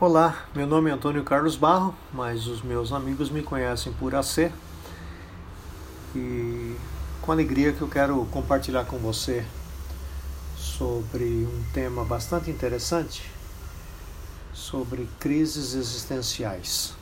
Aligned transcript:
Olá, 0.00 0.46
meu 0.54 0.64
nome 0.64 0.88
é 0.90 0.92
Antônio 0.92 1.24
Carlos 1.24 1.56
Barro, 1.56 1.92
mas 2.12 2.46
os 2.46 2.62
meus 2.62 2.92
amigos 2.92 3.30
me 3.30 3.42
conhecem 3.42 3.92
por 3.94 4.14
AC. 4.14 4.52
E 6.14 6.76
com 7.20 7.32
alegria 7.32 7.72
que 7.72 7.82
eu 7.82 7.88
quero 7.88 8.24
compartilhar 8.26 8.84
com 8.84 8.96
você 8.96 9.44
sobre 10.56 11.24
um 11.24 11.64
tema 11.74 12.04
bastante 12.04 12.48
interessante, 12.48 13.28
sobre 14.52 15.08
crises 15.18 15.74
existenciais. 15.74 16.94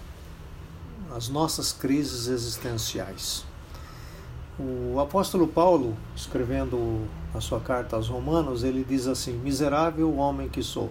As 1.14 1.28
nossas 1.28 1.74
crises 1.74 2.28
existenciais. 2.28 3.44
O 4.58 4.98
apóstolo 4.98 5.46
Paulo, 5.46 5.94
escrevendo 6.16 7.06
a 7.34 7.42
sua 7.42 7.60
carta 7.60 7.94
aos 7.94 8.08
Romanos, 8.08 8.64
ele 8.64 8.82
diz 8.82 9.06
assim: 9.06 9.34
Miserável 9.34 10.16
homem 10.16 10.48
que 10.48 10.62
sou 10.62 10.90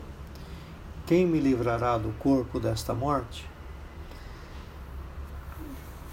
quem 1.06 1.26
me 1.26 1.40
livrará 1.40 1.98
do 1.98 2.10
corpo 2.20 2.60
desta 2.60 2.94
morte? 2.94 3.46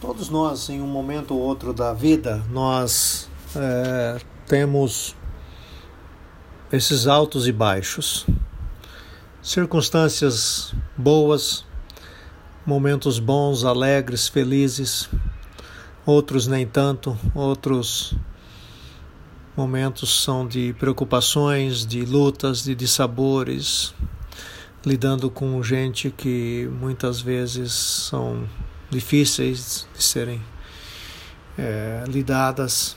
Todos 0.00 0.28
nós, 0.28 0.68
em 0.68 0.82
um 0.82 0.86
momento 0.86 1.34
ou 1.34 1.40
outro 1.40 1.72
da 1.72 1.94
vida, 1.94 2.44
nós 2.50 3.28
é, 3.54 4.20
temos 4.46 5.14
esses 6.72 7.06
altos 7.06 7.46
e 7.46 7.52
baixos, 7.52 8.26
circunstâncias 9.42 10.74
boas, 10.96 11.64
momentos 12.66 13.18
bons, 13.18 13.64
alegres, 13.64 14.28
felizes, 14.28 15.08
outros 16.04 16.46
nem 16.46 16.66
tanto, 16.66 17.16
outros 17.34 18.14
momentos 19.56 20.22
são 20.22 20.46
de 20.46 20.74
preocupações, 20.78 21.86
de 21.86 22.04
lutas, 22.04 22.64
de 22.64 22.74
dissabores, 22.74 23.94
lidando 24.84 25.30
com 25.30 25.62
gente 25.62 26.10
que 26.10 26.68
muitas 26.80 27.20
vezes 27.20 27.72
são 27.72 28.48
difíceis 28.90 29.86
de 29.96 30.02
serem 30.02 30.42
é, 31.56 32.04
lidadas. 32.08 32.96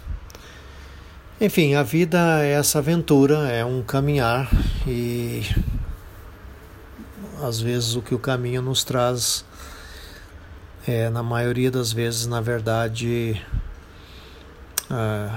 Enfim, 1.40 1.76
a 1.76 1.84
vida 1.84 2.44
é 2.44 2.54
essa 2.54 2.80
aventura, 2.80 3.50
é 3.50 3.64
um 3.64 3.82
caminhar 3.84 4.50
e 4.88 5.44
às 7.42 7.60
vezes 7.60 7.96
o 7.96 8.02
que 8.02 8.16
o 8.16 8.20
caminho 8.20 8.62
nos 8.62 8.84
traz 8.84 9.46
é, 10.88 11.10
na 11.10 11.22
maioria 11.22 11.70
das 11.70 11.92
vezes, 11.92 12.26
na 12.26 12.40
verdade, 12.40 13.42
é, 14.90 15.30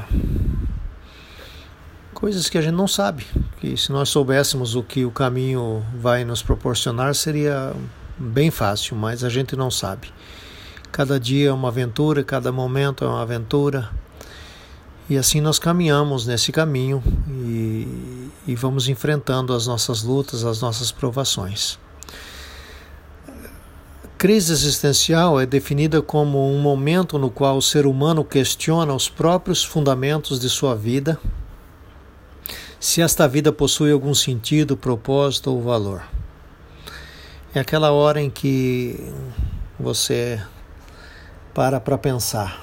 coisas 2.19 2.51
que 2.51 2.59
a 2.59 2.61
gente 2.61 2.75
não 2.75 2.89
sabe, 2.89 3.25
que 3.61 3.77
se 3.77 3.93
nós 3.93 4.09
soubéssemos 4.09 4.75
o 4.75 4.83
que 4.83 5.05
o 5.05 5.11
caminho 5.11 5.87
vai 5.95 6.25
nos 6.25 6.43
proporcionar 6.43 7.15
seria 7.15 7.73
bem 8.19 8.51
fácil, 8.51 8.97
mas 8.97 9.23
a 9.23 9.29
gente 9.29 9.55
não 9.55 9.71
sabe. 9.71 10.13
Cada 10.91 11.21
dia 11.21 11.51
é 11.51 11.53
uma 11.53 11.69
aventura, 11.69 12.25
cada 12.25 12.51
momento 12.51 13.05
é 13.05 13.07
uma 13.07 13.23
aventura. 13.23 13.89
E 15.09 15.17
assim 15.17 15.41
nós 15.41 15.61
caminhamos 15.61 16.27
nesse 16.27 16.51
caminho 16.51 17.01
e, 17.29 18.29
e 18.49 18.55
vamos 18.57 18.89
enfrentando 18.89 19.55
as 19.55 19.69
nossas 19.69 20.03
lutas, 20.03 20.45
as 20.45 20.61
nossas 20.61 20.91
provações. 20.91 21.79
Crise 24.19 24.53
existencial 24.53 25.41
é 25.41 25.47
definida 25.47 26.03
como 26.03 26.53
um 26.53 26.59
momento 26.59 27.17
no 27.17 27.31
qual 27.31 27.57
o 27.57 27.63
ser 27.63 27.87
humano 27.87 28.25
questiona 28.25 28.93
os 28.93 29.09
próprios 29.09 29.63
fundamentos 29.63 30.41
de 30.41 30.49
sua 30.49 30.75
vida 30.75 31.17
se 32.81 33.03
esta 33.03 33.27
vida 33.27 33.53
possui 33.53 33.91
algum 33.91 34.15
sentido, 34.15 34.77
propósito 34.77 35.51
ou 35.51 35.61
valor. 35.63 36.03
É 37.55 37.61
aquela 37.61 37.91
hora 37.91 38.21
em 38.21 38.31
que 38.31 39.13
você 39.79 40.41
para 41.53 41.81
para 41.81 41.99
pensar. 41.99 42.63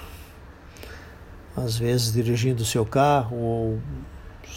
Às 1.56 1.78
vezes 1.78 2.14
dirigindo 2.14 2.64
o 2.64 2.66
seu 2.66 2.86
carro 2.86 3.38
ou 3.38 3.80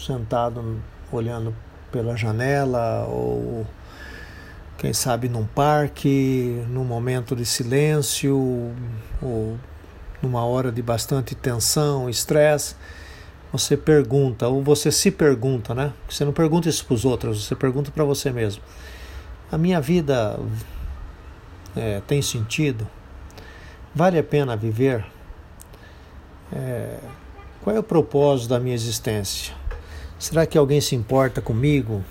sentado 0.05 0.81
olhando 1.11 1.53
pela 1.91 2.15
janela 2.15 3.05
ou 3.07 3.65
quem 4.77 4.93
sabe 4.93 5.27
num 5.27 5.45
parque, 5.45 6.63
num 6.69 6.85
momento 6.85 7.35
de 7.35 7.45
silêncio 7.45 8.73
ou 9.21 9.57
numa 10.21 10.45
hora 10.45 10.71
de 10.71 10.81
bastante 10.81 11.35
tensão, 11.35 12.09
estresse 12.09 12.75
você 13.51 13.75
pergunta, 13.75 14.47
ou 14.47 14.63
você 14.63 14.91
se 14.91 15.09
pergunta, 15.09 15.73
né? 15.73 15.91
Você 16.07 16.23
não 16.23 16.31
pergunta 16.33 16.69
isso 16.69 16.85
para 16.85 16.93
os 16.93 17.05
outros, 17.05 17.45
você 17.45 17.55
pergunta 17.55 17.91
para 17.91 18.03
você 18.03 18.31
mesmo. 18.31 18.61
A 19.51 19.57
minha 19.57 19.81
vida 19.81 20.39
é, 21.75 22.01
tem 22.07 22.21
sentido? 22.21 22.87
Vale 23.93 24.19
a 24.19 24.23
pena 24.23 24.55
viver? 24.55 25.03
É, 26.53 26.97
qual 27.61 27.75
é 27.75 27.79
o 27.79 27.83
propósito 27.83 28.49
da 28.49 28.59
minha 28.59 28.75
existência? 28.75 29.53
Será 30.19 30.45
que 30.45 30.57
alguém 30.57 30.81
se 30.81 30.95
importa 30.95 31.41
comigo? 31.41 32.03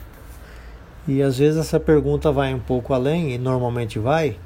E 1.06 1.22
às 1.22 1.38
vezes 1.38 1.58
essa 1.58 1.78
pergunta 1.78 2.32
vai 2.32 2.52
um 2.52 2.58
pouco 2.58 2.92
além, 2.92 3.32
e 3.32 3.38
normalmente 3.38 3.98
vai, 3.98 4.36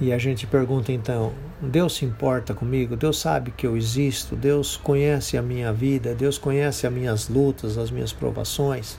e 0.00 0.12
a 0.12 0.18
gente 0.18 0.46
pergunta 0.46 0.92
então: 0.92 1.32
Deus 1.70 1.96
se 1.96 2.04
importa 2.04 2.54
comigo? 2.54 2.96
Deus 2.96 3.18
sabe 3.18 3.50
que 3.50 3.66
eu 3.66 3.76
existo? 3.76 4.36
Deus 4.36 4.76
conhece 4.76 5.36
a 5.36 5.42
minha 5.42 5.72
vida? 5.72 6.14
Deus 6.14 6.38
conhece 6.38 6.86
as 6.86 6.92
minhas 6.92 7.28
lutas, 7.28 7.76
as 7.78 7.90
minhas 7.90 8.12
provações? 8.12 8.98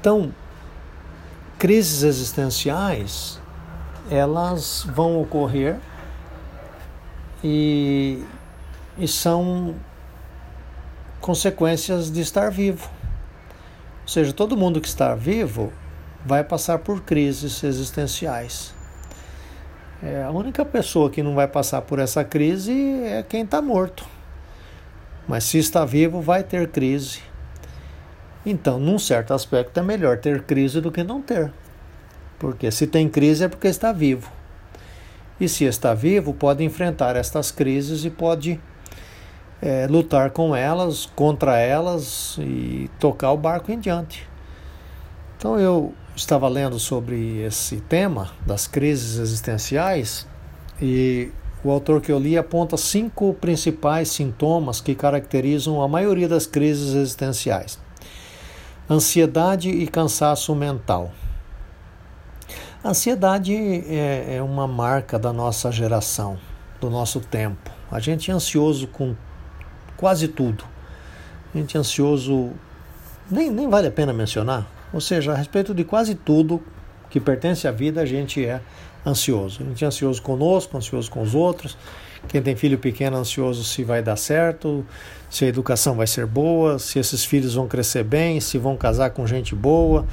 Então, 0.00 0.34
crises 1.58 2.02
existenciais, 2.02 3.40
elas 4.10 4.86
vão 4.94 5.20
ocorrer 5.20 5.78
e, 7.44 8.24
e 8.98 9.06
são 9.06 9.74
consequências 11.20 12.10
de 12.10 12.20
estar 12.20 12.50
vivo. 12.50 12.88
Ou 14.02 14.08
seja, 14.08 14.32
todo 14.32 14.56
mundo 14.56 14.80
que 14.80 14.88
está 14.88 15.14
vivo 15.14 15.72
vai 16.24 16.42
passar 16.42 16.78
por 16.78 17.02
crises 17.02 17.62
existenciais. 17.62 18.74
É, 20.02 20.22
a 20.22 20.30
única 20.30 20.64
pessoa 20.64 21.10
que 21.10 21.22
não 21.22 21.34
vai 21.34 21.46
passar 21.46 21.82
por 21.82 21.98
essa 21.98 22.24
crise 22.24 22.72
é 23.04 23.22
quem 23.22 23.42
está 23.42 23.60
morto. 23.60 24.06
Mas 25.28 25.44
se 25.44 25.58
está 25.58 25.84
vivo, 25.84 26.20
vai 26.20 26.42
ter 26.42 26.68
crise. 26.68 27.20
Então, 28.44 28.78
num 28.78 28.98
certo 28.98 29.34
aspecto, 29.34 29.78
é 29.78 29.82
melhor 29.82 30.18
ter 30.18 30.42
crise 30.42 30.80
do 30.80 30.90
que 30.90 31.04
não 31.04 31.20
ter. 31.20 31.52
Porque 32.38 32.70
se 32.70 32.86
tem 32.86 33.08
crise 33.08 33.44
é 33.44 33.48
porque 33.48 33.68
está 33.68 33.92
vivo. 33.92 34.32
E 35.38 35.46
se 35.48 35.64
está 35.64 35.92
vivo, 35.92 36.32
pode 36.32 36.64
enfrentar 36.64 37.16
estas 37.16 37.50
crises 37.50 38.04
e 38.04 38.10
pode 38.10 38.58
é, 39.60 39.86
lutar 39.86 40.30
com 40.30 40.56
elas, 40.56 41.04
contra 41.04 41.58
elas 41.58 42.36
e 42.38 42.90
tocar 42.98 43.32
o 43.32 43.36
barco 43.36 43.70
em 43.70 43.78
diante. 43.78 44.26
Então 45.36 45.58
eu 45.58 45.94
estava 46.20 46.48
lendo 46.48 46.78
sobre 46.78 47.40
esse 47.40 47.76
tema 47.80 48.30
das 48.46 48.66
crises 48.66 49.18
existenciais 49.18 50.26
e 50.80 51.32
o 51.64 51.70
autor 51.70 52.00
que 52.00 52.12
eu 52.12 52.18
li 52.18 52.36
aponta 52.36 52.76
cinco 52.76 53.32
principais 53.34 54.10
sintomas 54.10 54.82
que 54.82 54.94
caracterizam 54.94 55.82
a 55.82 55.88
maioria 55.88 56.28
das 56.28 56.46
crises 56.46 56.94
existenciais: 56.94 57.78
ansiedade 58.88 59.70
e 59.70 59.86
cansaço 59.86 60.54
mental. 60.54 61.10
A 62.84 62.90
ansiedade 62.90 63.54
é, 63.54 64.36
é 64.36 64.42
uma 64.42 64.68
marca 64.68 65.18
da 65.18 65.32
nossa 65.32 65.72
geração, 65.72 66.38
do 66.80 66.90
nosso 66.90 67.20
tempo. 67.20 67.70
A 67.90 67.98
gente 67.98 68.30
é 68.30 68.34
ansioso 68.34 68.86
com 68.86 69.16
quase 69.96 70.28
tudo. 70.28 70.64
A 71.54 71.58
gente 71.58 71.76
é 71.76 71.80
ansioso, 71.80 72.50
nem, 73.30 73.50
nem 73.50 73.68
vale 73.68 73.88
a 73.88 73.90
pena 73.90 74.12
mencionar, 74.12 74.66
ou 74.92 75.00
seja, 75.00 75.32
a 75.32 75.34
respeito 75.36 75.74
de 75.74 75.84
quase 75.84 76.14
tudo 76.14 76.62
que 77.08 77.20
pertence 77.20 77.66
à 77.66 77.72
vida, 77.72 78.00
a 78.00 78.06
gente 78.06 78.44
é 78.44 78.60
ansioso. 79.04 79.62
A 79.62 79.64
gente 79.64 79.84
é 79.84 79.86
ansioso 79.86 80.22
conosco, 80.22 80.76
ansioso 80.76 81.10
com 81.10 81.22
os 81.22 81.34
outros. 81.34 81.76
Quem 82.28 82.42
tem 82.42 82.54
filho 82.54 82.78
pequeno, 82.78 83.16
ansioso 83.16 83.64
se 83.64 83.82
vai 83.82 84.02
dar 84.02 84.16
certo, 84.16 84.84
se 85.28 85.44
a 85.44 85.48
educação 85.48 85.96
vai 85.96 86.06
ser 86.06 86.26
boa, 86.26 86.78
se 86.78 86.98
esses 86.98 87.24
filhos 87.24 87.54
vão 87.54 87.66
crescer 87.66 88.04
bem, 88.04 88.40
se 88.40 88.58
vão 88.58 88.76
casar 88.76 89.10
com 89.10 89.26
gente 89.26 89.54
boa, 89.54 90.06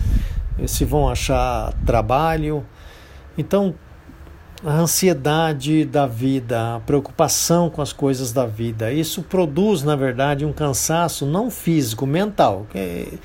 se 0.66 0.86
vão 0.86 1.10
achar 1.10 1.74
trabalho. 1.86 2.66
Então, 3.38 3.76
a 4.66 4.74
ansiedade 4.74 5.86
da 5.86 6.08
vida, 6.08 6.76
a 6.76 6.80
preocupação 6.80 7.70
com 7.70 7.82
as 7.82 7.94
coisas 7.94 8.32
da 8.32 8.46
vida, 8.46 8.92
isso 8.92 9.22
produz, 9.22 9.84
na 9.84 9.96
verdade, 9.96 10.46
um 10.46 10.54
cansaço 10.54 11.26
não 11.26 11.52
físico, 11.52 12.08
mental. 12.08 12.66
Que 12.72 13.20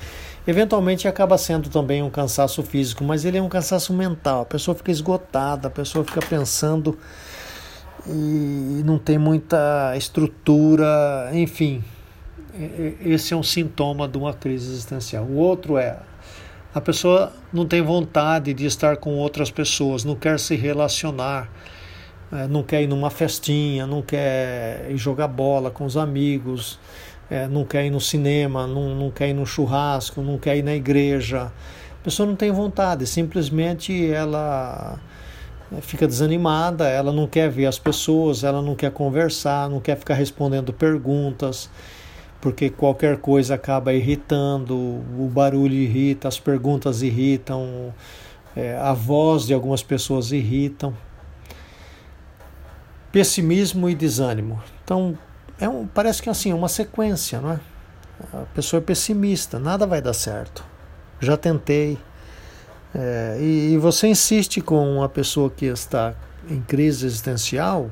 Eventualmente 0.45 1.07
acaba 1.07 1.37
sendo 1.37 1.69
também 1.69 2.03
um 2.03 2.09
cansaço 2.09 2.61
físico, 2.63 3.03
mas 3.03 3.23
ele 3.23 3.37
é 3.37 3.41
um 3.41 3.47
cansaço 3.47 3.93
mental. 3.93 4.41
A 4.41 4.45
pessoa 4.45 4.75
fica 4.75 4.91
esgotada, 4.91 5.69
a 5.69 5.71
pessoa 5.71 6.03
fica 6.03 6.21
pensando 6.21 6.97
e 8.05 8.81
não 8.83 8.97
tem 8.97 9.17
muita 9.17 9.95
estrutura, 9.95 11.29
enfim. 11.31 11.81
Esse 13.03 13.33
é 13.33 13.37
um 13.37 13.43
sintoma 13.43 14.07
de 14.07 14.17
uma 14.17 14.33
crise 14.33 14.69
existencial. 14.69 15.23
O 15.23 15.35
outro 15.37 15.77
é 15.77 15.97
A 16.75 16.81
pessoa 16.81 17.31
não 17.51 17.67
tem 17.67 17.83
vontade 17.83 18.51
de 18.51 18.65
estar 18.65 18.97
com 18.97 19.15
outras 19.17 19.51
pessoas, 19.51 20.03
não 20.03 20.15
quer 20.15 20.39
se 20.39 20.55
relacionar, 20.55 21.47
é, 22.31 22.47
não 22.47 22.63
quer 22.63 22.81
ir 22.81 22.87
numa 22.87 23.11
festinha, 23.11 23.85
não 23.85 24.01
quer 24.01 24.87
ir 24.89 24.97
jogar 24.97 25.27
bola 25.27 25.69
com 25.69 25.85
os 25.85 25.95
amigos, 25.95 26.79
é, 27.29 27.47
não 27.47 27.63
quer 27.65 27.85
ir 27.85 27.89
no 27.89 27.99
cinema, 27.99 28.67
não, 28.67 28.95
não 28.95 29.11
quer 29.11 29.29
ir 29.29 29.33
no 29.33 29.45
churrasco, 29.45 30.21
não 30.21 30.37
quer 30.37 30.57
ir 30.57 30.63
na 30.63 30.75
igreja. 30.75 31.51
A 31.99 32.03
pessoa 32.03 32.27
não 32.27 32.35
tem 32.35 32.51
vontade, 32.51 33.05
simplesmente 33.07 34.11
ela 34.11 34.99
é, 35.71 35.81
fica 35.81 36.07
desanimada, 36.07 36.87
ela 36.87 37.11
não 37.11 37.27
quer 37.27 37.49
ver 37.49 37.65
as 37.65 37.79
pessoas, 37.79 38.43
ela 38.43 38.61
não 38.61 38.75
quer 38.75 38.91
conversar, 38.91 39.69
não 39.69 39.79
quer 39.79 39.97
ficar 39.97 40.15
respondendo 40.15 40.73
perguntas 40.73 41.69
porque 42.43 42.69
qualquer 42.69 43.19
coisa 43.19 43.55
acaba 43.55 43.93
irritando, 43.93 44.75
o 44.75 45.31
barulho 45.33 45.75
irrita, 45.75 46.27
as 46.27 46.37
perguntas 46.37 47.01
irritam, 47.01 47.93
é, 48.53 48.75
a 48.75 48.91
voz 48.91 49.45
de 49.45 49.53
algumas 49.53 49.81
pessoas 49.81 50.33
irritam. 50.33 50.93
Pessimismo 53.13 53.89
e 53.89 53.95
desânimo. 53.95 54.61
Então, 54.83 55.17
é 55.63 55.69
um, 55.69 55.87
parece 55.87 56.21
que 56.21 56.29
é 56.29 56.31
assim, 56.31 56.51
uma 56.51 56.67
sequência, 56.67 57.39
não 57.39 57.53
é? 57.53 57.59
A 58.33 58.45
pessoa 58.53 58.79
é 58.79 58.83
pessimista, 58.83 59.57
nada 59.57 59.87
vai 59.87 60.01
dar 60.01 60.13
certo. 60.13 60.63
Já 61.19 61.37
tentei. 61.37 61.97
É, 62.93 63.37
e, 63.39 63.73
e 63.73 63.77
você 63.77 64.07
insiste 64.07 64.61
com 64.61 64.97
uma 64.97 65.09
pessoa 65.09 65.49
que 65.49 65.65
está 65.65 66.13
em 66.49 66.61
crise 66.61 67.05
existencial, 67.05 67.89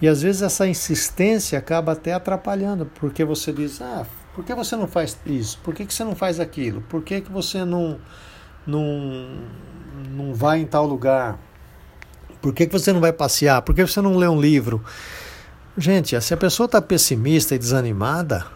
e 0.00 0.08
às 0.08 0.22
vezes 0.22 0.42
essa 0.42 0.66
insistência 0.66 1.58
acaba 1.58 1.92
até 1.92 2.12
atrapalhando, 2.12 2.86
porque 2.98 3.24
você 3.24 3.52
diz: 3.52 3.80
ah, 3.80 4.06
por 4.34 4.44
que 4.44 4.54
você 4.54 4.74
não 4.74 4.88
faz 4.88 5.18
isso? 5.26 5.58
Por 5.62 5.74
que, 5.74 5.84
que 5.84 5.92
você 5.92 6.02
não 6.02 6.14
faz 6.14 6.40
aquilo? 6.40 6.80
Por 6.82 7.02
que, 7.02 7.20
que 7.20 7.30
você 7.30 7.64
não, 7.64 7.98
não, 8.66 9.38
não 10.10 10.34
vai 10.34 10.60
em 10.60 10.66
tal 10.66 10.86
lugar? 10.86 11.38
Por 12.40 12.52
que, 12.54 12.66
que 12.66 12.72
você 12.72 12.92
não 12.92 13.00
vai 13.00 13.12
passear? 13.12 13.62
Por 13.62 13.74
que 13.74 13.86
você 13.86 14.00
não 14.00 14.16
lê 14.16 14.26
um 14.28 14.40
livro? 14.40 14.82
Gente, 15.78 16.18
se 16.20 16.32
a 16.32 16.36
pessoa 16.36 16.64
está 16.64 16.80
pessimista 16.80 17.54
e 17.54 17.58
desanimada, 17.58 18.46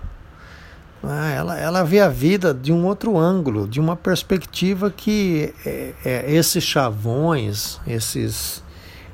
ah, 1.02 1.28
ela, 1.30 1.58
ela 1.58 1.82
vê 1.82 2.00
a 2.00 2.08
vida 2.08 2.54
de 2.54 2.72
um 2.72 2.86
outro 2.86 3.18
ângulo, 3.18 3.68
de 3.68 3.78
uma 3.78 3.94
perspectiva 3.94 4.90
que 4.90 5.54
é, 5.64 5.94
é, 6.04 6.32
esses 6.32 6.64
chavões, 6.64 7.78
esses 7.86 8.62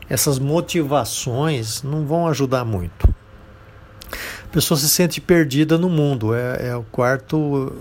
essas 0.08 0.38
motivações 0.38 1.82
não 1.82 2.06
vão 2.06 2.28
ajudar 2.28 2.64
muito. 2.64 3.12
A 4.44 4.48
pessoa 4.52 4.78
se 4.78 4.88
sente 4.88 5.20
perdida 5.20 5.76
no 5.76 5.90
mundo, 5.90 6.32
é, 6.32 6.68
é 6.68 6.76
o 6.76 6.84
quarto 6.84 7.72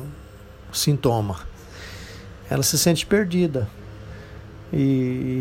sintoma. 0.71 1.38
Ela 2.50 2.63
se 2.63 2.80
sente 2.80 3.06
perdida. 3.06 3.69
E, 4.74 4.78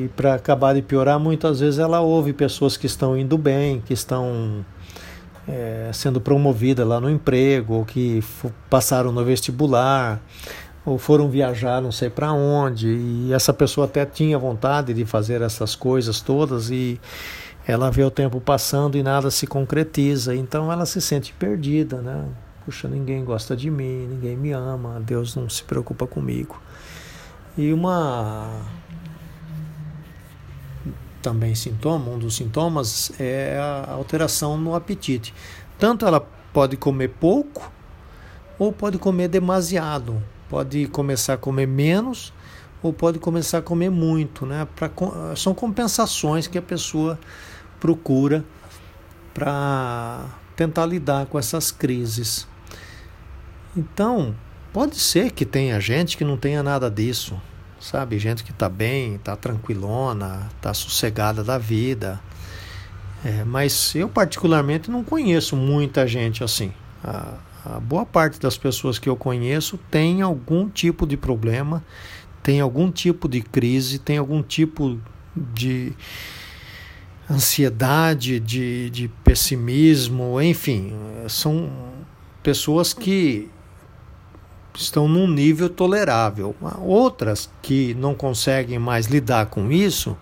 e 0.05 0.11
para 0.15 0.35
acabar 0.35 0.75
de 0.75 0.83
piorar, 0.83 1.19
muitas 1.19 1.61
vezes 1.61 1.79
ela 1.79 2.01
ouve 2.01 2.35
pessoas 2.35 2.77
que 2.77 2.87
estão 2.87 3.17
indo 3.17 3.39
bem, 3.39 3.81
que 3.81 3.95
estão 3.95 4.65
é, 5.49 5.91
sendo 5.93 6.20
promovidas 6.20 6.87
lá 6.87 7.00
no 7.00 7.11
emprego, 7.11 7.75
ou 7.75 7.85
que 7.85 8.23
passaram 8.69 9.12
no 9.12 9.25
vestibular, 9.25 10.20
ou 10.85 10.99
foram 10.99 11.31
viajar 11.31 11.81
não 11.81 11.93
sei 11.93 12.11
para 12.11 12.32
onde, 12.32 12.88
e 12.88 13.32
essa 13.32 13.52
pessoa 13.52 13.87
até 13.87 14.05
tinha 14.05 14.38
vontade 14.38 14.93
de 14.93 15.05
fazer 15.05 15.41
essas 15.41 15.75
coisas 15.75 16.20
todas 16.20 16.70
e 16.70 17.00
ela 17.67 17.91
vê 17.91 18.05
o 18.05 18.11
tempo 18.11 18.41
passando 18.41 18.96
e 18.96 19.02
nada 19.02 19.31
se 19.31 19.46
concretiza, 19.46 20.35
então 20.35 20.70
ela 20.70 20.85
se 20.85 21.00
sente 21.00 21.32
perdida, 21.32 22.02
né? 22.02 22.25
Puxa, 22.64 22.88
ninguém 22.88 23.25
gosta 23.25 23.56
de 23.56 23.70
mim, 23.70 24.06
ninguém 24.06 24.37
me 24.37 24.52
ama, 24.52 25.00
Deus 25.00 25.35
não 25.37 25.49
se 25.49 25.62
preocupa 25.62 26.06
comigo. 26.06 26.61
E 27.56 27.73
uma 27.73 28.62
também 31.25 31.55
sintoma, 31.55 32.11
um 32.11 32.19
dos 32.19 32.37
sintomas 32.37 33.11
é 33.19 33.59
a 33.59 33.93
alteração 33.93 34.59
no 34.59 34.75
apetite. 34.75 35.32
Tanto 35.79 36.05
ela 36.05 36.21
pode 36.53 36.76
comer 36.76 37.09
pouco 37.09 37.73
ou 38.59 38.71
pode 38.71 38.99
comer 38.99 39.29
demasiado. 39.29 40.23
Pode 40.50 40.87
começar 40.88 41.32
a 41.32 41.37
comer 41.38 41.67
menos 41.67 42.31
ou 42.82 42.93
pode 42.93 43.19
começar 43.19 43.59
a 43.59 43.62
comer 43.62 43.91
muito, 43.91 44.44
né? 44.44 44.69
Pra, 44.76 44.91
são 45.35 45.55
compensações 45.55 46.47
que 46.47 46.59
a 46.59 46.62
pessoa 46.62 47.19
procura 47.81 48.44
para 49.32 50.27
tentar 50.55 50.85
lidar 50.85 51.25
com 51.25 51.38
essas 51.38 51.70
crises. 51.70 52.47
Então, 53.75 54.35
pode 54.75 55.00
ser 55.00 55.31
que 55.31 55.47
tenha 55.47 55.81
gente 55.81 56.19
que 56.19 56.25
não 56.25 56.37
tenha 56.37 56.62
nada 56.62 56.91
disso, 56.91 57.41
sabe? 57.85 58.19
Gente 58.19 58.43
que 58.43 58.51
está 58.51 58.69
bem, 58.69 59.17
está 59.17 59.37
tranquilona, 59.37 60.49
está 60.57 60.73
sossegada 60.73 61.45
da 61.45 61.59
vida. 61.59 62.19
É, 63.23 63.45
mas 63.45 63.95
eu, 63.95 64.09
particularmente, 64.09 64.91
não 64.91 65.05
conheço 65.05 65.55
muita 65.55 66.07
gente 66.07 66.43
assim. 66.43 66.73
A, 67.03 67.35
a 67.65 67.81
boa 67.81 68.07
parte 68.07 68.41
das 68.41 68.57
pessoas 68.57 68.99
que 68.99 69.09
eu 69.09 69.17
conheço 69.17 69.79
tem 69.91 70.23
algum 70.23 70.69
tipo 70.69 71.07
de 71.07 71.17
problema, 71.17 71.85
tem 72.43 72.61
algum 72.61 72.91
tipo 72.91 73.29
de 73.29 73.43
crise, 73.43 73.99
tem 73.99 74.17
algum 74.17 74.43
tipo 74.43 74.99
de 75.37 75.93
ansiedade, 77.31 78.41
de, 78.41 78.89
de 78.91 79.09
pessimismo, 79.23 80.41
enfim, 80.41 80.93
são 81.29 81.71
pessoas 82.43 82.93
que 82.93 83.51
estão 84.75 85.06
num 85.09 85.29
nível 85.29 85.69
tolerável. 85.69 86.55
Outras 86.81 87.50
que 87.62 87.94
não 87.94 88.15
conseguem 88.15 88.79
mais 88.79 89.06
lidar 89.06 89.47
com 89.47 89.71
isso, 89.71 90.17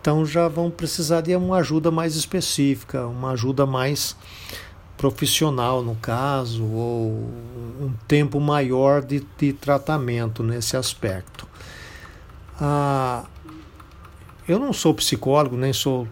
então 0.00 0.24
já 0.24 0.48
vão 0.48 0.70
precisar 0.70 1.22
de 1.22 1.34
uma 1.34 1.56
ajuda 1.56 1.90
mais 1.90 2.14
específica, 2.14 3.06
uma 3.06 3.32
ajuda 3.32 3.66
mais 3.66 4.16
profissional, 4.96 5.82
no 5.82 5.96
caso, 5.96 6.64
ou 6.64 7.10
um 7.80 7.92
tempo 8.06 8.40
maior 8.40 9.02
de, 9.02 9.26
de 9.36 9.52
tratamento 9.52 10.42
nesse 10.42 10.76
aspecto. 10.76 11.46
Ah, 12.60 13.24
eu 14.46 14.58
não 14.58 14.72
sou 14.72 14.94
psicólogo, 14.94 15.56
nem 15.56 15.72
sou 15.72 16.06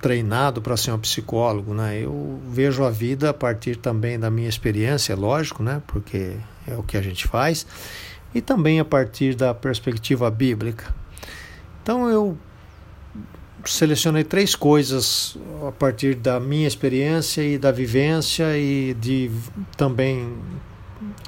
treinado 0.00 0.60
para 0.60 0.76
ser 0.76 0.90
um 0.90 0.98
psicólogo, 0.98 1.72
né? 1.72 1.98
Eu 2.02 2.40
vejo 2.48 2.82
a 2.82 2.90
vida 2.90 3.30
a 3.30 3.34
partir 3.34 3.76
também 3.76 4.18
da 4.18 4.30
minha 4.30 4.48
experiência, 4.48 5.14
lógico, 5.14 5.62
né? 5.62 5.80
Porque 5.86 6.36
é 6.66 6.74
o 6.76 6.82
que 6.82 6.96
a 6.96 7.02
gente 7.02 7.26
faz, 7.26 7.66
e 8.34 8.40
também 8.40 8.80
a 8.80 8.84
partir 8.84 9.34
da 9.34 9.52
perspectiva 9.54 10.30
bíblica. 10.30 10.94
Então 11.82 12.08
eu 12.08 12.38
selecionei 13.64 14.24
três 14.24 14.54
coisas 14.54 15.36
a 15.66 15.72
partir 15.72 16.14
da 16.14 16.40
minha 16.40 16.66
experiência 16.66 17.42
e 17.42 17.58
da 17.58 17.70
vivência 17.70 18.56
e 18.56 18.94
de 18.94 19.30
também 19.76 20.36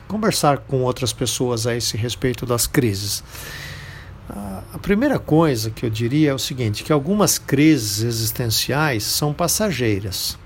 conversar 0.09 0.59
com 0.59 0.83
outras 0.83 1.13
pessoas 1.13 1.67
a 1.67 1.75
esse 1.75 1.97
respeito 1.97 2.47
das 2.47 2.67
crises. 2.67 3.23
A 4.73 4.79
primeira 4.79 5.19
coisa 5.19 5.71
que 5.71 5.87
eu 5.87 5.91
diria 5.91 6.31
é 6.31 6.35
o 6.35 6.39
seguinte, 6.39 6.83
que 6.83 6.93
algumas 6.93 7.39
crises 7.39 8.03
existenciais 8.03 9.05
são 9.05 9.33
passageiras. 9.33 10.39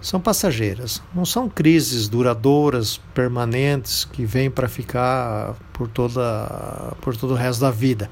São 0.00 0.20
passageiras, 0.20 1.02
não 1.14 1.26
são 1.26 1.48
crises 1.48 2.08
duradouras, 2.08 2.98
permanentes, 3.12 4.04
que 4.04 4.24
vêm 4.24 4.50
para 4.50 4.68
ficar 4.68 5.54
por, 5.72 5.88
toda, 5.88 6.94
por 7.02 7.16
todo 7.16 7.32
o 7.32 7.36
resto 7.36 7.60
da 7.60 7.70
vida 7.70 8.10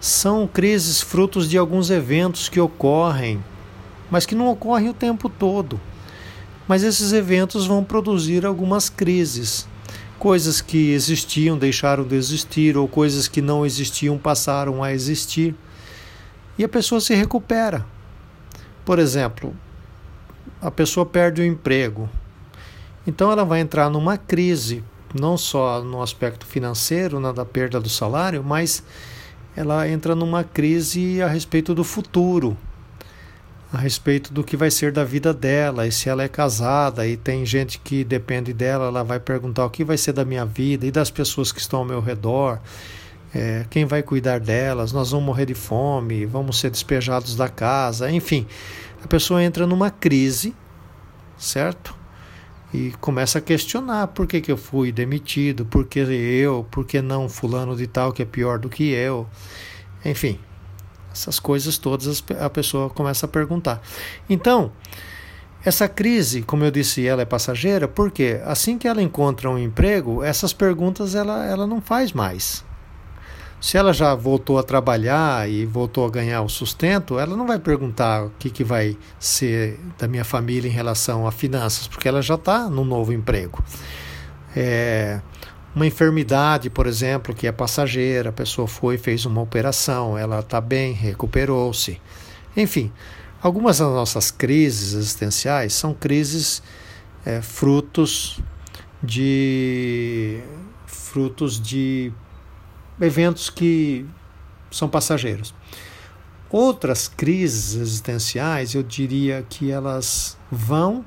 são 0.00 0.46
crises 0.46 1.02
frutos 1.02 1.48
de 1.48 1.58
alguns 1.58 1.90
eventos 1.90 2.48
que 2.48 2.58
ocorrem, 2.58 3.44
mas 4.10 4.24
que 4.24 4.34
não 4.34 4.48
ocorrem 4.48 4.88
o 4.88 4.94
tempo 4.94 5.28
todo. 5.28 5.78
Mas 6.66 6.82
esses 6.82 7.12
eventos 7.12 7.66
vão 7.66 7.84
produzir 7.84 8.46
algumas 8.46 8.88
crises. 8.88 9.68
Coisas 10.18 10.60
que 10.60 10.92
existiam 10.92 11.58
deixaram 11.58 12.04
de 12.04 12.14
existir, 12.14 12.78
ou 12.78 12.88
coisas 12.88 13.28
que 13.28 13.42
não 13.42 13.66
existiam 13.66 14.16
passaram 14.16 14.82
a 14.82 14.92
existir. 14.92 15.54
E 16.56 16.64
a 16.64 16.68
pessoa 16.68 17.00
se 17.00 17.14
recupera. 17.14 17.84
Por 18.84 18.98
exemplo, 18.98 19.54
a 20.60 20.70
pessoa 20.70 21.06
perde 21.06 21.40
o 21.40 21.44
emprego. 21.44 22.08
Então 23.06 23.32
ela 23.32 23.44
vai 23.44 23.60
entrar 23.60 23.88
numa 23.88 24.18
crise, 24.18 24.84
não 25.18 25.36
só 25.36 25.82
no 25.82 26.02
aspecto 26.02 26.46
financeiro, 26.46 27.18
na 27.18 27.32
da 27.32 27.44
perda 27.44 27.80
do 27.80 27.88
salário, 27.88 28.44
mas 28.44 28.82
ela 29.56 29.88
entra 29.88 30.14
numa 30.14 30.44
crise 30.44 31.20
a 31.22 31.26
respeito 31.26 31.74
do 31.74 31.82
futuro, 31.82 32.56
a 33.72 33.78
respeito 33.78 34.32
do 34.32 34.44
que 34.44 34.56
vai 34.56 34.70
ser 34.70 34.92
da 34.92 35.04
vida 35.04 35.32
dela, 35.32 35.86
e 35.86 35.92
se 35.92 36.08
ela 36.08 36.22
é 36.22 36.28
casada 36.28 37.06
e 37.06 37.16
tem 37.16 37.44
gente 37.46 37.78
que 37.78 38.04
depende 38.04 38.52
dela, 38.52 38.86
ela 38.86 39.02
vai 39.02 39.18
perguntar 39.18 39.64
o 39.64 39.70
que 39.70 39.84
vai 39.84 39.96
ser 39.96 40.12
da 40.12 40.24
minha 40.24 40.44
vida 40.44 40.86
e 40.86 40.90
das 40.90 41.10
pessoas 41.10 41.50
que 41.50 41.60
estão 41.60 41.80
ao 41.80 41.84
meu 41.84 42.00
redor, 42.00 42.60
é, 43.32 43.64
quem 43.70 43.84
vai 43.84 44.02
cuidar 44.02 44.40
delas, 44.40 44.92
nós 44.92 45.12
vamos 45.12 45.26
morrer 45.26 45.46
de 45.46 45.54
fome, 45.54 46.26
vamos 46.26 46.58
ser 46.58 46.68
despejados 46.68 47.36
da 47.36 47.48
casa, 47.48 48.10
enfim, 48.10 48.44
a 49.02 49.06
pessoa 49.06 49.42
entra 49.42 49.66
numa 49.66 49.90
crise, 49.90 50.54
certo? 51.38 52.00
e 52.72 52.92
começa 53.00 53.38
a 53.38 53.42
questionar 53.42 54.08
por 54.08 54.26
que, 54.26 54.40
que 54.40 54.50
eu 54.50 54.56
fui 54.56 54.92
demitido, 54.92 55.64
por 55.64 55.86
que 55.86 55.98
eu, 55.98 56.66
por 56.70 56.84
que 56.84 57.02
não 57.02 57.28
fulano 57.28 57.76
de 57.76 57.86
tal 57.86 58.12
que 58.12 58.22
é 58.22 58.24
pior 58.24 58.58
do 58.58 58.68
que 58.68 58.90
eu. 58.90 59.26
Enfim, 60.04 60.38
essas 61.12 61.40
coisas 61.40 61.76
todas 61.78 62.22
a 62.40 62.48
pessoa 62.48 62.88
começa 62.88 63.26
a 63.26 63.28
perguntar. 63.28 63.82
Então, 64.28 64.72
essa 65.64 65.88
crise, 65.88 66.42
como 66.42 66.64
eu 66.64 66.70
disse, 66.70 67.06
ela 67.06 67.22
é 67.22 67.26
passageira, 67.26 67.88
porque 67.88 68.40
assim 68.44 68.78
que 68.78 68.86
ela 68.86 69.02
encontra 69.02 69.50
um 69.50 69.58
emprego, 69.58 70.22
essas 70.22 70.52
perguntas 70.52 71.14
ela, 71.14 71.44
ela 71.44 71.66
não 71.66 71.80
faz 71.80 72.12
mais. 72.12 72.64
Se 73.60 73.76
ela 73.76 73.92
já 73.92 74.14
voltou 74.14 74.58
a 74.58 74.62
trabalhar 74.62 75.48
e 75.48 75.66
voltou 75.66 76.06
a 76.06 76.10
ganhar 76.10 76.40
o 76.40 76.48
sustento, 76.48 77.18
ela 77.18 77.36
não 77.36 77.46
vai 77.46 77.58
perguntar 77.58 78.24
o 78.24 78.30
que, 78.38 78.48
que 78.48 78.64
vai 78.64 78.96
ser 79.18 79.78
da 79.98 80.08
minha 80.08 80.24
família 80.24 80.66
em 80.66 80.72
relação 80.72 81.26
a 81.26 81.32
finanças, 81.32 81.86
porque 81.86 82.08
ela 82.08 82.22
já 82.22 82.36
está 82.36 82.70
no 82.70 82.86
novo 82.86 83.12
emprego. 83.12 83.62
É, 84.56 85.20
uma 85.74 85.86
enfermidade, 85.86 86.70
por 86.70 86.86
exemplo, 86.86 87.34
que 87.34 87.46
é 87.46 87.52
passageira, 87.52 88.30
a 88.30 88.32
pessoa 88.32 88.66
foi 88.66 88.96
fez 88.96 89.26
uma 89.26 89.42
operação, 89.42 90.16
ela 90.16 90.40
está 90.40 90.58
bem, 90.58 90.94
recuperou-se. 90.94 92.00
Enfim, 92.56 92.90
algumas 93.42 93.78
das 93.78 93.88
nossas 93.88 94.30
crises 94.30 94.94
existenciais 94.94 95.74
são 95.74 95.92
crises 95.92 96.62
é, 97.26 97.42
frutos 97.42 98.40
de 99.02 100.40
frutos 100.86 101.60
de 101.60 102.10
eventos 103.00 103.48
que 103.48 104.06
são 104.70 104.88
passageiros. 104.88 105.54
Outras 106.50 107.06
crises 107.06 107.74
existenciais, 107.74 108.74
eu 108.74 108.82
diria 108.82 109.44
que 109.48 109.70
elas 109.70 110.36
vão 110.50 111.04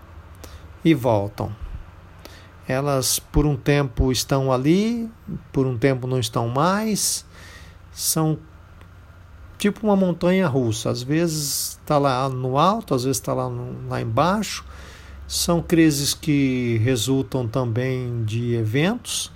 e 0.84 0.94
voltam. 0.94 1.54
Elas 2.66 3.20
por 3.20 3.46
um 3.46 3.58
tempo 3.58 4.12
estão 4.12 4.52
ali, 4.52 5.12
por 5.52 5.68
um 5.68 5.78
tempo 5.78 6.08
não 6.08 6.18
estão 6.18 6.48
mais. 6.48 7.26
São 7.92 8.40
tipo 9.58 9.86
uma 9.86 9.98
montanha 9.98 10.48
russa. 10.48 10.90
Às 10.90 11.04
vezes 11.04 11.78
está 11.82 11.98
lá 11.98 12.30
no 12.30 12.58
alto, 12.58 12.96
às 12.96 13.04
vezes 13.04 13.18
está 13.18 13.34
lá, 13.34 13.52
lá 13.90 14.02
embaixo. 14.02 14.64
São 15.28 15.62
crises 15.62 16.14
que 16.14 16.80
resultam 16.84 17.48
também 17.48 18.24
de 18.24 18.54
eventos 18.54 19.30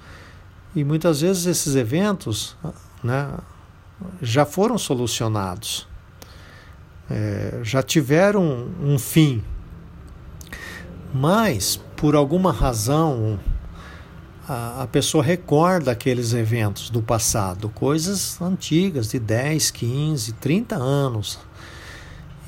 e 0.77 0.83
muitas 0.83 1.21
vezes 1.21 1.47
esses 1.47 1.75
eventos 1.75 2.55
né, 3.03 3.31
já 4.21 4.45
foram 4.45 4.77
solucionados, 4.77 5.87
é, 7.09 7.61
já 7.63 7.81
tiveram 7.81 8.69
um 8.79 8.99
fim, 8.99 9.43
mas 11.11 11.81
por 11.95 12.15
alguma 12.15 12.51
razão 12.51 13.39
a, 14.47 14.83
a 14.83 14.87
pessoa 14.87 15.23
recorda 15.23 15.89
aqueles 15.89 16.31
eventos 16.33 16.91
do 16.91 17.01
passado, 17.01 17.69
coisas 17.69 18.39
antigas 18.39 19.09
de 19.09 19.17
10, 19.17 19.71
15, 19.71 20.33
30 20.33 20.75
anos. 20.75 21.39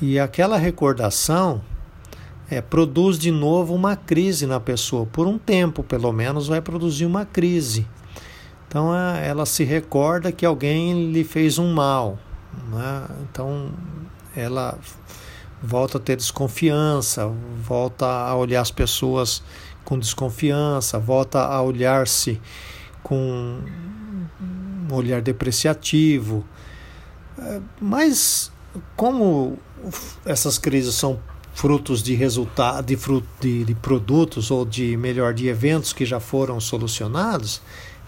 E 0.00 0.20
aquela 0.20 0.56
recordação 0.56 1.62
é, 2.48 2.60
produz 2.60 3.18
de 3.18 3.32
novo 3.32 3.74
uma 3.74 3.96
crise 3.96 4.46
na 4.46 4.60
pessoa. 4.60 5.04
Por 5.04 5.26
um 5.26 5.36
tempo, 5.36 5.82
pelo 5.82 6.12
menos, 6.12 6.46
vai 6.46 6.60
produzir 6.60 7.06
uma 7.06 7.26
crise. 7.26 7.88
Então 8.70 8.94
ela 8.94 9.44
se 9.44 9.64
recorda 9.64 10.30
que 10.30 10.46
alguém 10.46 11.10
lhe 11.10 11.24
fez 11.24 11.58
um 11.58 11.74
mal. 11.74 12.16
Né? 12.70 13.06
Então 13.22 13.72
ela 14.36 14.78
volta 15.60 15.98
a 15.98 16.00
ter 16.00 16.14
desconfiança, 16.14 17.26
volta 17.60 18.06
a 18.06 18.32
olhar 18.36 18.60
as 18.60 18.70
pessoas 18.70 19.42
com 19.84 19.98
desconfiança, 19.98 21.00
volta 21.00 21.40
a 21.40 21.60
olhar-se 21.60 22.40
com 23.02 23.58
um 24.40 24.94
olhar 24.94 25.20
depreciativo. 25.20 26.44
É, 27.40 27.60
mas 27.80 28.52
como 28.94 29.58
essas 30.24 30.58
crises 30.58 30.94
são 30.94 31.18
frutos 31.54 32.04
de 32.04 32.14
resultado 32.14 32.86
de, 32.86 32.96
de, 33.40 33.64
de 33.64 33.74
produtos 33.74 34.48
ou 34.52 34.64
de 34.64 34.96
melhor 34.96 35.34
de 35.34 35.48
eventos 35.48 35.92
que 35.92 36.06
já 36.06 36.20
foram 36.20 36.60
solucionados, 36.60 37.60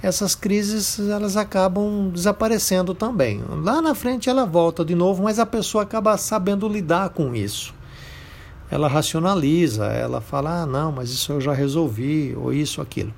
essas 0.03 0.35
crises 0.35 0.99
elas 0.99 1.37
acabam 1.37 2.11
desaparecendo 2.13 2.93
também. 2.95 3.41
Lá 3.63 3.81
na 3.81 3.95
frente 3.95 4.29
ela 4.29 4.45
volta 4.45 4.85
de 4.85 4.95
novo, 4.95 5.23
mas 5.23 5.39
a 5.39 5.47
pessoa 5.47 5.85
acaba 5.85 6.17
sabendo 6.17 6.69
lidar 6.69 7.11
com 7.11 7.35
isso. 7.35 7.73
Ela 8.71 8.89
racionaliza, 8.89 9.87
ela 9.87 10.21
fala: 10.21 10.63
ah, 10.63 10.67
não, 10.67 10.91
mas 10.91 11.11
isso 11.11 11.33
eu 11.33 11.41
já 11.41 11.53
resolvi, 11.53 12.35
ou 12.37 12.53
isso, 12.53 12.81
aquilo. 12.81 13.13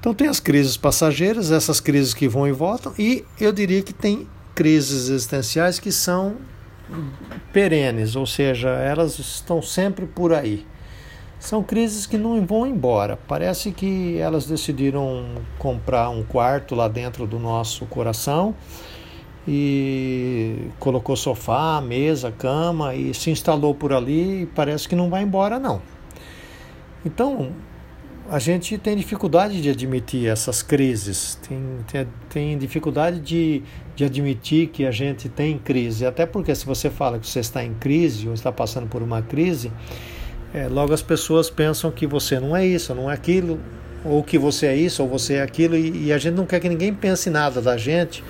Então 0.00 0.14
tem 0.14 0.28
as 0.28 0.40
crises 0.40 0.76
passageiras, 0.76 1.50
essas 1.50 1.80
crises 1.80 2.14
que 2.14 2.28
vão 2.28 2.46
e 2.46 2.52
voltam, 2.52 2.92
e 2.98 3.24
eu 3.40 3.52
diria 3.52 3.82
que 3.82 3.92
tem 3.92 4.28
crises 4.54 5.08
existenciais 5.08 5.78
que 5.78 5.90
são 5.90 6.36
perenes, 7.52 8.14
ou 8.14 8.26
seja, 8.26 8.68
elas 8.68 9.18
estão 9.18 9.60
sempre 9.60 10.06
por 10.06 10.32
aí. 10.32 10.66
São 11.44 11.62
crises 11.62 12.06
que 12.06 12.16
não 12.16 12.42
vão 12.46 12.66
embora. 12.66 13.18
Parece 13.28 13.70
que 13.70 14.16
elas 14.16 14.46
decidiram 14.46 15.26
comprar 15.58 16.08
um 16.08 16.22
quarto 16.22 16.74
lá 16.74 16.88
dentro 16.88 17.26
do 17.26 17.38
nosso 17.38 17.84
coração 17.84 18.54
e 19.46 20.70
colocou 20.78 21.14
sofá, 21.14 21.82
mesa, 21.82 22.32
cama 22.32 22.94
e 22.94 23.12
se 23.12 23.30
instalou 23.30 23.74
por 23.74 23.92
ali 23.92 24.44
e 24.44 24.46
parece 24.46 24.88
que 24.88 24.96
não 24.96 25.10
vai 25.10 25.22
embora 25.22 25.58
não. 25.58 25.82
Então, 27.04 27.52
a 28.30 28.38
gente 28.38 28.78
tem 28.78 28.96
dificuldade 28.96 29.60
de 29.60 29.68
admitir 29.68 30.26
essas 30.26 30.62
crises, 30.62 31.38
tem, 31.46 31.60
tem, 31.86 32.08
tem, 32.30 32.56
dificuldade 32.56 33.20
de, 33.20 33.62
de 33.94 34.02
admitir 34.02 34.68
que 34.68 34.86
a 34.86 34.90
gente 34.90 35.28
tem 35.28 35.58
crise, 35.58 36.06
até 36.06 36.24
porque 36.24 36.54
se 36.54 36.64
você 36.64 36.88
fala 36.88 37.18
que 37.18 37.26
você 37.26 37.40
está 37.40 37.62
em 37.62 37.74
crise 37.74 38.28
ou 38.28 38.32
está 38.32 38.50
passando 38.50 38.88
por 38.88 39.02
uma 39.02 39.20
crise, 39.20 39.70
é, 40.54 40.68
logo 40.68 40.94
as 40.94 41.02
pessoas 41.02 41.50
pensam 41.50 41.90
que 41.90 42.06
você 42.06 42.38
não 42.38 42.56
é 42.56 42.64
isso, 42.64 42.94
não 42.94 43.10
é 43.10 43.14
aquilo, 43.14 43.58
ou 44.04 44.22
que 44.22 44.38
você 44.38 44.66
é 44.66 44.76
isso, 44.76 45.02
ou 45.02 45.08
você 45.08 45.34
é 45.34 45.42
aquilo, 45.42 45.76
e, 45.76 46.06
e 46.06 46.12
a 46.12 46.18
gente 46.18 46.34
não 46.34 46.46
quer 46.46 46.60
que 46.60 46.68
ninguém 46.68 46.94
pense 46.94 47.28
nada 47.28 47.60
da 47.60 47.76
gente, 47.76 48.22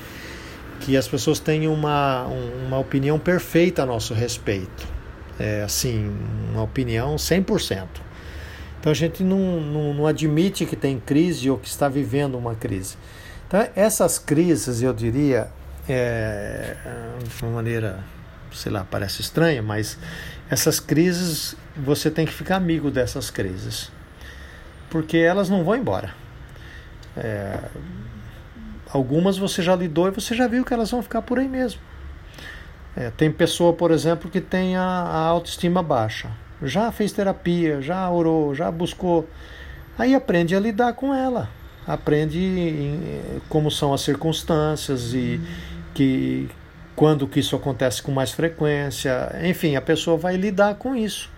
que 0.81 0.97
as 0.97 1.07
pessoas 1.07 1.39
tenham 1.39 1.73
uma, 1.75 2.27
uma 2.67 2.79
opinião 2.79 3.19
perfeita 3.19 3.83
a 3.83 3.87
nosso 3.87 4.15
respeito. 4.15 4.87
É, 5.39 5.63
assim, 5.63 6.11
uma 6.53 6.63
opinião 6.63 7.17
100%. 7.17 7.87
Então 8.81 8.91
a 8.93 8.95
gente 8.95 9.23
não, 9.23 9.61
não, 9.61 9.95
não 9.95 10.07
admite 10.07 10.65
que 10.65 10.77
tem 10.77 11.01
crise 11.01 11.51
ou 11.51 11.59
que 11.59 11.69
está 11.69 11.89
vivendo 11.89 12.37
uma 12.37 12.55
crise. 12.55 12.97
Então 13.47 13.67
essas 13.75 14.19
crises, 14.19 14.83
eu 14.83 14.93
diria, 14.93 15.49
é, 15.89 16.77
de 17.23 17.43
uma 17.43 17.53
maneira, 17.53 17.99
sei 18.53 18.71
lá, 18.71 18.87
parece 18.89 19.23
estranha, 19.23 19.63
mas 19.63 19.99
essas 20.51 20.79
crises 20.79 21.57
você 21.77 22.11
tem 22.11 22.27
que 22.27 22.33
ficar 22.33 22.57
amigo 22.57 22.91
dessas 22.91 23.31
crises, 23.31 23.91
porque 24.91 25.17
elas 25.17 25.49
não 25.49 25.65
vão 25.65 25.77
embora. 25.77 26.15
É, 27.17 27.59
algumas 28.93 29.37
você 29.37 29.63
já 29.63 29.75
lidou 29.75 30.09
e 30.09 30.11
você 30.11 30.35
já 30.35 30.47
viu 30.47 30.65
que 30.65 30.73
elas 30.73 30.91
vão 30.91 31.03
ficar 31.03 31.23
por 31.23 31.39
aí 31.39 31.49
mesmo. 31.49 31.81
É, 32.97 33.11
tem 33.11 33.31
pessoa, 33.31 33.73
por 33.73 33.91
exemplo, 33.91 34.31
que 34.31 34.41
tem 34.41 34.77
a, 34.77 34.83
a 34.83 35.19
autoestima 35.27 35.83
baixa, 35.83 36.31
já 36.63 36.93
fez 36.93 37.13
terapia, 37.13 37.83
já 37.83 38.09
orou, 38.09 38.55
já 38.55 38.71
buscou, 38.71 39.29
aí 39.99 40.15
aprende 40.15 40.55
a 40.55 40.61
lidar 40.61 40.93
com 40.93 41.13
ela, 41.13 41.49
aprende 41.87 42.39
em, 42.39 43.41
como 43.49 43.69
são 43.69 43.93
as 43.93 44.01
circunstâncias 44.01 45.13
e 45.13 45.41
que 45.93 46.49
quando 46.97 47.27
que 47.27 47.41
isso 47.41 47.57
acontece 47.57 48.03
com 48.03 48.13
mais 48.13 48.31
frequência, 48.33 49.35
enfim, 49.43 49.77
a 49.77 49.83
pessoa 49.83 50.17
vai 50.17 50.37
lidar 50.37 50.77
com 50.77 50.95
isso 50.95 51.35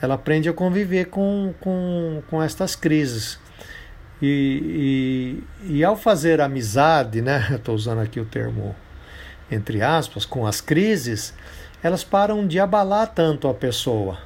ela 0.00 0.14
aprende 0.14 0.48
a 0.48 0.52
conviver 0.52 1.06
com, 1.06 1.54
com, 1.60 2.22
com 2.28 2.42
estas 2.42 2.74
crises. 2.74 3.38
E, 4.22 5.42
e, 5.64 5.76
e 5.78 5.84
ao 5.84 5.96
fazer 5.96 6.40
amizade, 6.40 7.20
né, 7.20 7.48
estou 7.54 7.74
usando 7.74 8.00
aqui 8.00 8.18
o 8.18 8.24
termo 8.24 8.74
entre 9.50 9.82
aspas, 9.82 10.24
com 10.24 10.46
as 10.46 10.60
crises, 10.60 11.34
elas 11.82 12.04
param 12.04 12.46
de 12.46 12.60
abalar 12.60 13.08
tanto 13.08 13.48
a 13.48 13.54
pessoa. 13.54 14.16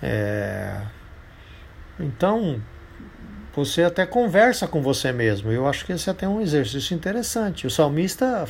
É... 0.00 0.82
Então, 1.98 2.62
você 3.52 3.82
até 3.82 4.06
conversa 4.06 4.68
com 4.68 4.80
você 4.80 5.10
mesmo. 5.10 5.50
Eu 5.50 5.66
acho 5.66 5.84
que 5.84 5.92
esse 5.92 6.08
é 6.08 6.12
até 6.12 6.28
um 6.28 6.40
exercício 6.40 6.94
interessante. 6.94 7.66
O 7.66 7.70
salmista 7.70 8.46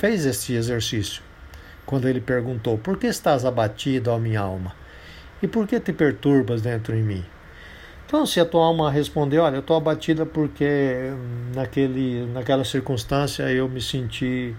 fez 0.00 0.24
esse 0.24 0.54
exercício 0.54 1.22
quando 1.84 2.08
ele 2.08 2.20
perguntou: 2.20 2.78
Por 2.78 2.96
que 2.96 3.06
estás 3.06 3.44
abatido, 3.44 4.10
ó 4.10 4.18
minha 4.18 4.40
alma? 4.40 4.74
E 5.42 5.46
por 5.46 5.68
que 5.68 5.78
te 5.78 5.92
perturbas 5.92 6.62
dentro 6.62 6.96
em 6.96 7.02
mim? 7.02 7.24
Então, 8.06 8.26
se 8.26 8.40
a 8.40 8.44
tua 8.44 8.64
alma 8.64 8.90
responder, 8.90 9.38
olha, 9.38 9.56
eu 9.56 9.60
estou 9.60 9.76
abatida 9.76 10.26
porque 10.26 11.12
naquele, 11.54 12.26
naquela 12.26 12.64
circunstância 12.64 13.44
eu 13.52 13.68
me 13.68 13.80
senti 13.80 14.54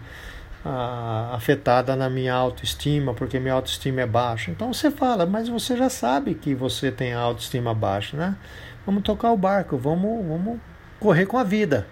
ah, 0.63 1.31
afetada 1.33 1.95
na 1.95 2.09
minha 2.09 2.33
autoestima, 2.33 3.13
porque 3.13 3.39
minha 3.39 3.53
autoestima 3.53 4.01
é 4.01 4.05
baixa. 4.05 4.51
Então 4.51 4.73
você 4.73 4.89
fala, 4.89 5.25
mas 5.25 5.49
você 5.49 5.75
já 5.75 5.89
sabe 5.89 6.35
que 6.35 6.55
você 6.55 6.91
tem 6.91 7.13
a 7.13 7.19
autoestima 7.19 7.73
baixa, 7.73 8.15
né? 8.15 8.35
Vamos 8.85 9.03
tocar 9.03 9.31
o 9.31 9.37
barco, 9.37 9.77
vamos, 9.77 10.25
vamos 10.25 10.59
correr 10.99 11.25
com 11.25 11.37
a 11.37 11.43
vida, 11.43 11.85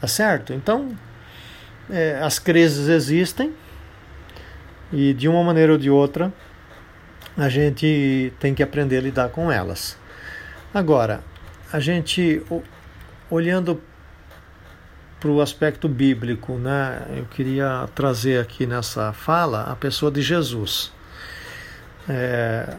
tá 0.00 0.06
certo? 0.06 0.52
Então, 0.52 0.96
é, 1.90 2.20
as 2.22 2.38
crises 2.38 2.88
existem 2.88 3.52
e 4.92 5.12
de 5.14 5.28
uma 5.28 5.42
maneira 5.42 5.72
ou 5.72 5.78
de 5.78 5.90
outra 5.90 6.32
a 7.36 7.48
gente 7.48 8.32
tem 8.40 8.54
que 8.54 8.62
aprender 8.62 8.98
a 8.98 9.00
lidar 9.00 9.28
com 9.28 9.52
elas. 9.52 9.98
Agora, 10.72 11.22
a 11.70 11.78
gente 11.78 12.42
olhando 13.30 13.80
para 15.20 15.30
o 15.30 15.40
aspecto 15.40 15.88
bíblico, 15.88 16.54
né? 16.54 17.02
Eu 17.16 17.24
queria 17.26 17.88
trazer 17.94 18.40
aqui 18.40 18.66
nessa 18.66 19.12
fala 19.12 19.62
a 19.64 19.76
pessoa 19.76 20.10
de 20.10 20.22
Jesus. 20.22 20.92
É, 22.08 22.74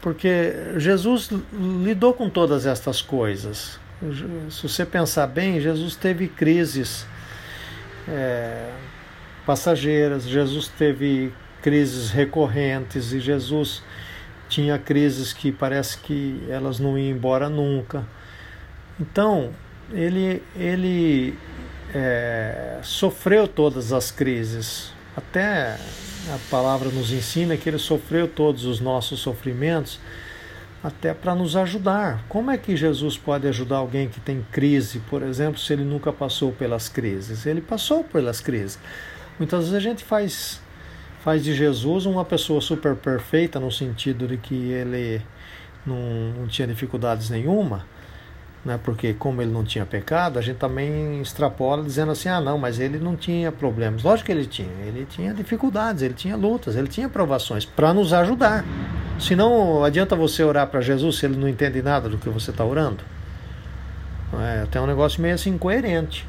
porque 0.00 0.54
Jesus 0.76 1.30
lidou 1.52 2.14
com 2.14 2.30
todas 2.30 2.66
estas 2.66 3.02
coisas. 3.02 3.78
Se 4.50 4.62
você 4.62 4.86
pensar 4.86 5.26
bem, 5.26 5.60
Jesus 5.60 5.94
teve 5.94 6.26
crises 6.26 7.06
é, 8.08 8.70
passageiras, 9.46 10.28
Jesus 10.28 10.68
teve 10.68 11.32
crises 11.62 12.10
recorrentes 12.10 13.12
e 13.12 13.20
Jesus 13.20 13.82
tinha 14.48 14.78
crises 14.78 15.32
que 15.32 15.52
parece 15.52 15.98
que 15.98 16.42
elas 16.48 16.78
não 16.78 16.98
iam 16.98 17.16
embora 17.16 17.48
nunca. 17.48 18.04
Então, 18.98 19.50
ele, 19.92 20.42
ele 20.56 21.38
é, 21.94 22.78
sofreu 22.82 23.46
todas 23.46 23.92
as 23.92 24.10
crises. 24.10 24.92
Até 25.16 25.76
a 26.28 26.38
palavra 26.50 26.88
nos 26.88 27.12
ensina 27.12 27.56
que 27.56 27.68
ele 27.68 27.78
sofreu 27.78 28.28
todos 28.28 28.64
os 28.64 28.80
nossos 28.80 29.20
sofrimentos, 29.20 29.98
até 30.82 31.12
para 31.12 31.34
nos 31.34 31.56
ajudar. 31.56 32.24
Como 32.28 32.50
é 32.50 32.56
que 32.56 32.76
Jesus 32.76 33.18
pode 33.18 33.46
ajudar 33.46 33.76
alguém 33.76 34.08
que 34.08 34.20
tem 34.20 34.44
crise, 34.50 35.00
por 35.10 35.22
exemplo, 35.22 35.60
se 35.60 35.72
ele 35.72 35.84
nunca 35.84 36.12
passou 36.12 36.52
pelas 36.52 36.88
crises? 36.88 37.46
Ele 37.46 37.60
passou 37.60 38.02
pelas 38.02 38.40
crises. 38.40 38.78
Muitas 39.38 39.64
vezes 39.64 39.74
a 39.74 39.80
gente 39.80 40.04
faz, 40.04 40.60
faz 41.22 41.44
de 41.44 41.54
Jesus 41.54 42.06
uma 42.06 42.24
pessoa 42.24 42.60
super 42.60 42.96
perfeita, 42.96 43.60
no 43.60 43.70
sentido 43.70 44.26
de 44.26 44.36
que 44.36 44.54
ele 44.54 45.22
não, 45.86 46.32
não 46.38 46.46
tinha 46.46 46.66
dificuldades 46.66 47.30
nenhuma 47.30 47.84
né? 48.64 48.78
porque 48.82 49.14
como 49.14 49.40
ele 49.40 49.50
não 49.50 49.64
tinha 49.64 49.86
pecado, 49.86 50.38
a 50.38 50.42
gente 50.42 50.56
também 50.56 51.20
extrapola 51.20 51.82
dizendo 51.82 52.12
assim, 52.12 52.28
ah 52.28 52.40
não, 52.40 52.58
mas 52.58 52.78
ele 52.78 52.98
não 52.98 53.16
tinha 53.16 53.50
problemas. 53.50 54.02
Lógico 54.02 54.26
que 54.26 54.32
ele 54.32 54.46
tinha, 54.46 54.68
ele 54.86 55.06
tinha 55.08 55.32
dificuldades, 55.32 56.02
ele 56.02 56.14
tinha 56.14 56.36
lutas, 56.36 56.76
ele 56.76 56.88
tinha 56.88 57.08
provações 57.08 57.64
para 57.64 57.92
nos 57.94 58.12
ajudar. 58.12 58.64
Senão 59.18 59.84
adianta 59.84 60.16
você 60.16 60.42
orar 60.42 60.66
para 60.66 60.80
Jesus 60.80 61.18
se 61.18 61.26
ele 61.26 61.36
não 61.36 61.48
entende 61.48 61.82
nada 61.82 62.08
do 62.08 62.18
que 62.18 62.28
você 62.28 62.50
está 62.50 62.64
orando. 62.64 63.02
É 64.32 64.62
até 64.62 64.80
um 64.80 64.86
negócio 64.86 65.20
meio 65.20 65.34
assim 65.34 65.50
incoerente. 65.50 66.26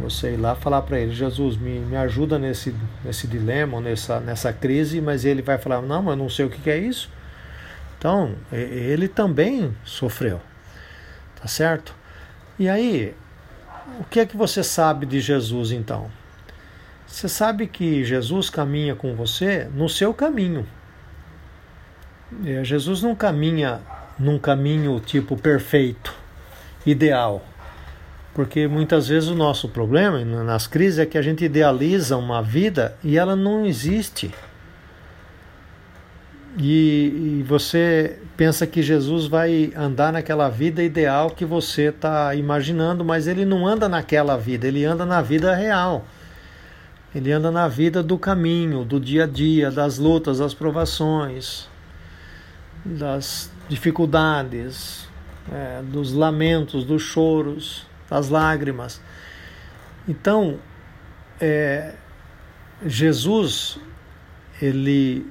Você 0.00 0.32
ir 0.32 0.36
lá 0.36 0.56
falar 0.56 0.82
para 0.82 0.98
ele, 0.98 1.14
Jesus, 1.14 1.56
me, 1.56 1.78
me 1.78 1.96
ajuda 1.96 2.36
nesse, 2.36 2.74
nesse 3.04 3.28
dilema, 3.28 3.80
nessa, 3.80 4.18
nessa 4.18 4.52
crise, 4.52 5.00
mas 5.00 5.24
ele 5.24 5.40
vai 5.40 5.56
falar, 5.56 5.80
não, 5.82 6.02
mas 6.02 6.12
eu 6.12 6.16
não 6.16 6.28
sei 6.28 6.44
o 6.44 6.50
que, 6.50 6.60
que 6.60 6.68
é 6.68 6.76
isso. 6.76 7.08
Então, 7.96 8.34
ele 8.52 9.06
também 9.06 9.72
sofreu. 9.84 10.40
Tá 11.44 11.48
certo? 11.48 11.94
E 12.58 12.70
aí, 12.70 13.14
o 14.00 14.04
que 14.04 14.18
é 14.18 14.24
que 14.24 14.34
você 14.34 14.64
sabe 14.64 15.04
de 15.04 15.20
Jesus 15.20 15.72
então? 15.72 16.10
Você 17.06 17.28
sabe 17.28 17.66
que 17.66 18.02
Jesus 18.02 18.48
caminha 18.48 18.94
com 18.94 19.14
você 19.14 19.68
no 19.74 19.86
seu 19.86 20.14
caminho. 20.14 20.66
É, 22.46 22.64
Jesus 22.64 23.02
não 23.02 23.14
caminha 23.14 23.82
num 24.18 24.38
caminho 24.38 24.98
tipo 25.00 25.36
perfeito, 25.36 26.14
ideal. 26.86 27.44
Porque 28.32 28.66
muitas 28.66 29.08
vezes 29.08 29.28
o 29.28 29.34
nosso 29.34 29.68
problema 29.68 30.24
nas 30.24 30.66
crises 30.66 30.98
é 30.98 31.04
que 31.04 31.18
a 31.18 31.22
gente 31.22 31.44
idealiza 31.44 32.16
uma 32.16 32.40
vida 32.40 32.96
e 33.04 33.18
ela 33.18 33.36
não 33.36 33.66
existe. 33.66 34.32
E, 36.56 37.40
e, 37.40 37.44
você 37.46 38.18
pensa 38.36 38.64
que 38.66 38.80
Jesus 38.80 39.26
vai 39.26 39.72
andar 39.76 40.12
naquela 40.12 40.48
vida 40.48 40.84
ideal 40.84 41.30
que 41.30 41.44
você 41.44 41.88
está 41.88 42.32
imaginando, 42.34 43.04
mas 43.04 43.26
ele 43.26 43.44
não 43.44 43.66
anda 43.66 43.88
naquela 43.88 44.36
vida, 44.36 44.68
ele 44.68 44.84
anda 44.84 45.04
na 45.04 45.20
vida 45.20 45.54
real. 45.54 46.06
Ele 47.12 47.32
anda 47.32 47.50
na 47.50 47.66
vida 47.66 48.02
do 48.02 48.18
caminho, 48.18 48.84
do 48.84 49.00
dia 49.00 49.24
a 49.24 49.26
dia, 49.26 49.70
das 49.70 49.98
lutas, 49.98 50.38
das 50.38 50.54
provações, 50.54 51.68
das 52.84 53.50
dificuldades, 53.68 55.08
é, 55.52 55.82
dos 55.82 56.12
lamentos, 56.12 56.84
dos 56.84 57.02
choros, 57.02 57.86
das 58.08 58.28
lágrimas. 58.28 59.00
Então, 60.08 60.58
é, 61.40 61.94
Jesus, 62.84 63.78
ele 64.60 65.26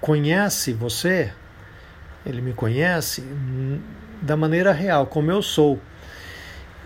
conhece 0.00 0.72
você, 0.72 1.32
ele 2.24 2.40
me 2.40 2.52
conhece 2.52 3.24
da 4.20 4.36
maneira 4.36 4.72
real, 4.72 5.06
como 5.06 5.30
eu 5.30 5.42
sou. 5.42 5.80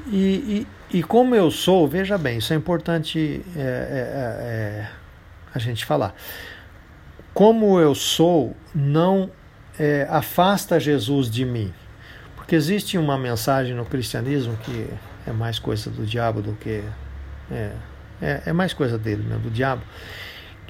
E, 0.06 0.66
e, 0.92 0.98
e 0.98 1.02
como 1.02 1.34
eu 1.34 1.50
sou, 1.50 1.86
veja 1.88 2.18
bem, 2.18 2.38
isso 2.38 2.52
é 2.52 2.56
importante 2.56 3.44
é, 3.56 3.60
é, 3.60 3.62
é, 3.62 4.86
é 4.86 4.90
a 5.54 5.58
gente 5.58 5.84
falar. 5.84 6.14
Como 7.32 7.78
eu 7.80 7.94
sou 7.94 8.56
não 8.74 9.30
é, 9.78 10.06
afasta 10.10 10.78
Jesus 10.78 11.30
de 11.30 11.44
mim. 11.44 11.72
Porque 12.36 12.54
existe 12.54 12.98
uma 12.98 13.16
mensagem 13.16 13.74
no 13.74 13.84
cristianismo 13.84 14.56
que 14.58 14.88
é 15.26 15.32
mais 15.32 15.58
coisa 15.58 15.90
do 15.90 16.04
diabo 16.04 16.42
do 16.42 16.52
que. 16.54 16.82
É, 17.50 17.72
é, 18.20 18.42
é 18.46 18.52
mais 18.52 18.72
coisa 18.72 18.96
dele, 18.98 19.22
né, 19.22 19.36
do 19.36 19.50
diabo 19.50 19.82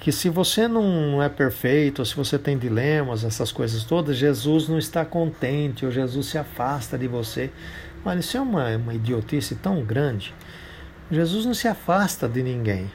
que 0.02 0.10
se 0.10 0.28
você 0.28 0.66
não 0.66 1.22
é 1.22 1.28
perfeito, 1.28 2.04
se 2.04 2.16
você 2.16 2.36
tem 2.36 2.58
dilemas, 2.58 3.22
essas 3.22 3.52
coisas 3.52 3.84
todas, 3.84 4.16
Jesus 4.16 4.68
não 4.68 4.76
está 4.76 5.04
contente, 5.04 5.86
ou 5.86 5.92
Jesus 5.92 6.26
se 6.26 6.36
afasta 6.36 6.98
de 6.98 7.06
você. 7.06 7.52
Olha, 8.04 8.18
isso 8.18 8.36
é 8.36 8.40
uma, 8.40 8.68
uma 8.76 8.94
idiotice 8.94 9.54
tão 9.54 9.84
grande. 9.84 10.34
Jesus 11.08 11.46
não 11.46 11.54
se 11.54 11.68
afasta 11.68 12.28
de 12.28 12.42
ninguém, 12.42 12.90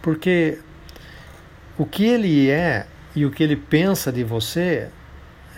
porque 0.00 0.60
o 1.76 1.84
que 1.84 2.04
ele 2.04 2.48
é 2.48 2.86
e 3.16 3.26
o 3.26 3.32
que 3.32 3.42
ele 3.42 3.56
pensa 3.56 4.12
de 4.12 4.22
você 4.22 4.90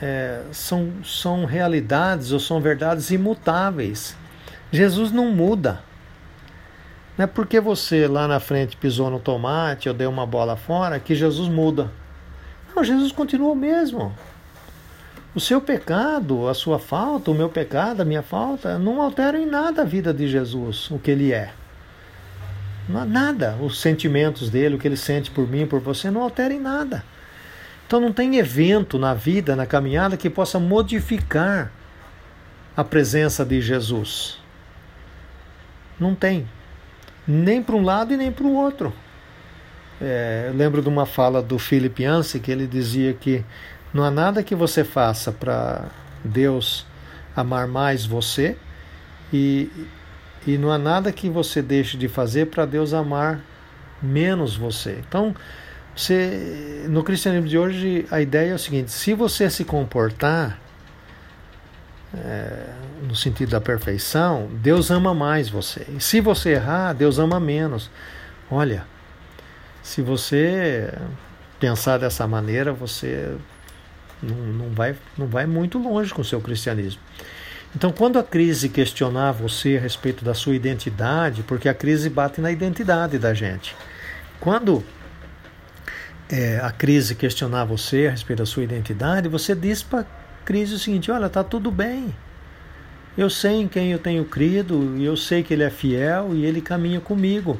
é, 0.00 0.44
são, 0.50 0.94
são 1.04 1.44
realidades 1.44 2.32
ou 2.32 2.40
são 2.40 2.58
verdades 2.58 3.10
imutáveis. 3.10 4.16
Jesus 4.72 5.12
não 5.12 5.30
muda. 5.30 5.82
Não 7.16 7.24
é 7.24 7.26
porque 7.26 7.60
você 7.60 8.06
lá 8.06 8.26
na 8.26 8.40
frente 8.40 8.76
pisou 8.76 9.10
no 9.10 9.18
tomate 9.18 9.88
ou 9.88 9.94
deu 9.94 10.08
uma 10.08 10.26
bola 10.26 10.56
fora 10.56 10.98
que 10.98 11.14
Jesus 11.14 11.48
muda. 11.48 11.90
Não, 12.74 12.84
Jesus 12.84 13.12
continua 13.12 13.52
o 13.52 13.56
mesmo. 13.56 14.14
O 15.34 15.40
seu 15.40 15.60
pecado, 15.60 16.48
a 16.48 16.54
sua 16.54 16.78
falta, 16.78 17.30
o 17.30 17.34
meu 17.34 17.48
pecado, 17.48 18.00
a 18.00 18.04
minha 18.04 18.22
falta, 18.22 18.78
não 18.78 19.00
alteram 19.00 19.38
em 19.38 19.46
nada 19.46 19.82
a 19.82 19.84
vida 19.84 20.12
de 20.12 20.26
Jesus, 20.26 20.90
o 20.90 20.98
que 20.98 21.10
ele 21.10 21.32
é. 21.32 21.52
Nada. 22.88 23.56
Os 23.60 23.80
sentimentos 23.80 24.50
dele, 24.50 24.74
o 24.74 24.78
que 24.78 24.88
ele 24.88 24.96
sente 24.96 25.30
por 25.30 25.46
mim, 25.46 25.66
por 25.66 25.78
você, 25.78 26.10
não 26.10 26.22
alteram 26.22 26.56
em 26.56 26.60
nada. 26.60 27.04
Então 27.86 28.00
não 28.00 28.12
tem 28.12 28.36
evento 28.36 28.98
na 28.98 29.14
vida, 29.14 29.54
na 29.54 29.66
caminhada, 29.66 30.16
que 30.16 30.28
possa 30.28 30.58
modificar 30.58 31.70
a 32.76 32.82
presença 32.82 33.44
de 33.44 33.60
Jesus. 33.60 34.38
Não 35.98 36.14
tem 36.14 36.48
nem 37.30 37.62
para 37.62 37.76
um 37.76 37.82
lado 37.82 38.12
e 38.12 38.16
nem 38.16 38.32
para 38.32 38.44
o 38.44 38.54
outro. 38.54 38.92
É, 40.00 40.46
eu 40.48 40.56
lembro 40.56 40.82
de 40.82 40.88
uma 40.88 41.06
fala 41.06 41.40
do 41.40 41.58
Philip 41.58 42.02
Yancey 42.02 42.40
que 42.40 42.50
ele 42.50 42.66
dizia 42.66 43.12
que 43.12 43.44
não 43.94 44.02
há 44.02 44.10
nada 44.10 44.42
que 44.42 44.54
você 44.54 44.82
faça 44.82 45.30
para 45.30 45.84
Deus 46.24 46.86
amar 47.36 47.68
mais 47.68 48.04
você 48.04 48.56
e, 49.32 49.70
e 50.46 50.58
não 50.58 50.72
há 50.72 50.78
nada 50.78 51.12
que 51.12 51.28
você 51.28 51.62
deixe 51.62 51.96
de 51.96 52.08
fazer 52.08 52.46
para 52.46 52.66
Deus 52.66 52.92
amar 52.92 53.40
menos 54.02 54.56
você. 54.56 54.98
Então, 55.06 55.34
você, 55.94 56.86
no 56.88 57.04
cristianismo 57.04 57.48
de 57.48 57.58
hoje, 57.58 58.06
a 58.10 58.20
ideia 58.20 58.52
é 58.52 58.54
o 58.54 58.58
seguinte: 58.58 58.90
se 58.90 59.12
você 59.12 59.50
se 59.50 59.64
comportar 59.64 60.58
é, 62.14 62.66
no 63.02 63.14
sentido 63.14 63.50
da 63.50 63.60
perfeição, 63.60 64.48
Deus 64.54 64.90
ama 64.90 65.14
mais 65.14 65.48
você. 65.48 65.86
E 65.96 66.00
se 66.00 66.20
você 66.20 66.50
errar, 66.50 66.92
Deus 66.92 67.18
ama 67.18 67.38
menos. 67.38 67.90
Olha, 68.50 68.84
se 69.82 70.02
você 70.02 70.92
pensar 71.58 71.98
dessa 71.98 72.26
maneira, 72.26 72.72
você 72.72 73.36
não, 74.22 74.36
não, 74.36 74.70
vai, 74.70 74.96
não 75.16 75.26
vai 75.26 75.46
muito 75.46 75.78
longe 75.78 76.12
com 76.12 76.22
o 76.22 76.24
seu 76.24 76.40
cristianismo. 76.40 77.00
Então, 77.74 77.92
quando 77.92 78.18
a 78.18 78.24
crise 78.24 78.68
questionar 78.68 79.30
você 79.30 79.76
a 79.76 79.80
respeito 79.80 80.24
da 80.24 80.34
sua 80.34 80.56
identidade, 80.56 81.44
porque 81.44 81.68
a 81.68 81.74
crise 81.74 82.10
bate 82.10 82.40
na 82.40 82.50
identidade 82.50 83.16
da 83.16 83.32
gente. 83.32 83.76
Quando 84.40 84.82
é, 86.28 86.58
a 86.60 86.72
crise 86.72 87.14
questionar 87.14 87.64
você 87.64 88.08
a 88.08 88.10
respeito 88.10 88.40
da 88.40 88.46
sua 88.46 88.64
identidade, 88.64 89.28
você 89.28 89.54
diz 89.54 89.82
para 89.82 90.04
crise 90.44 90.74
o 90.74 90.78
seguinte: 90.78 91.10
olha, 91.10 91.28
tá 91.28 91.44
tudo 91.44 91.70
bem. 91.70 92.14
Eu 93.16 93.28
sei 93.28 93.62
em 93.62 93.68
quem 93.68 93.92
eu 93.92 93.98
tenho 93.98 94.24
crido, 94.24 94.96
e 94.96 95.04
eu 95.04 95.16
sei 95.16 95.42
que 95.42 95.52
ele 95.52 95.64
é 95.64 95.70
fiel 95.70 96.34
e 96.34 96.44
ele 96.44 96.60
caminha 96.60 97.00
comigo. 97.00 97.58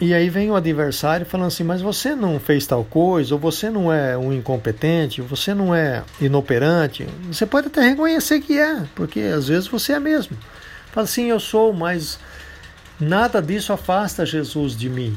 E 0.00 0.12
aí 0.12 0.28
vem 0.28 0.50
o 0.50 0.56
adversário 0.56 1.24
falando 1.24 1.48
assim: 1.48 1.64
mas 1.64 1.80
você 1.80 2.14
não 2.14 2.40
fez 2.40 2.66
tal 2.66 2.84
coisa, 2.84 3.34
ou 3.34 3.40
você 3.40 3.70
não 3.70 3.92
é 3.92 4.16
um 4.18 4.32
incompetente, 4.32 5.22
você 5.22 5.54
não 5.54 5.74
é 5.74 6.02
inoperante. 6.20 7.06
Você 7.26 7.46
pode 7.46 7.68
até 7.68 7.80
reconhecer 7.80 8.40
que 8.40 8.58
é, 8.58 8.84
porque 8.94 9.20
às 9.20 9.48
vezes 9.48 9.68
você 9.68 9.92
é 9.92 10.00
mesmo. 10.00 10.36
Fala 10.90 11.04
assim: 11.04 11.30
eu 11.30 11.38
sou, 11.38 11.72
mas 11.72 12.18
nada 12.98 13.40
disso 13.40 13.72
afasta 13.72 14.26
Jesus 14.26 14.76
de 14.76 14.88
mim. 14.88 15.16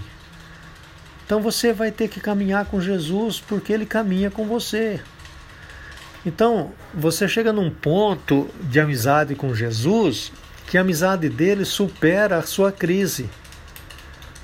Então 1.25 1.41
você 1.41 1.73
vai 1.73 1.91
ter 1.91 2.07
que 2.07 2.19
caminhar 2.19 2.65
com 2.65 2.79
Jesus 2.79 3.39
porque 3.39 3.73
ele 3.73 3.85
caminha 3.85 4.31
com 4.31 4.45
você. 4.45 5.01
Então, 6.27 6.73
você 6.93 7.25
chega 7.25 7.53
num 7.53 7.69
ponto 7.71 8.49
de 8.63 8.81
amizade 8.81 9.33
com 9.33 9.55
Jesus 9.55 10.33
que 10.67 10.77
a 10.77 10.81
amizade 10.81 11.29
dele 11.29 11.63
supera 11.63 12.39
a 12.39 12.41
sua 12.41 12.69
crise. 12.69 13.29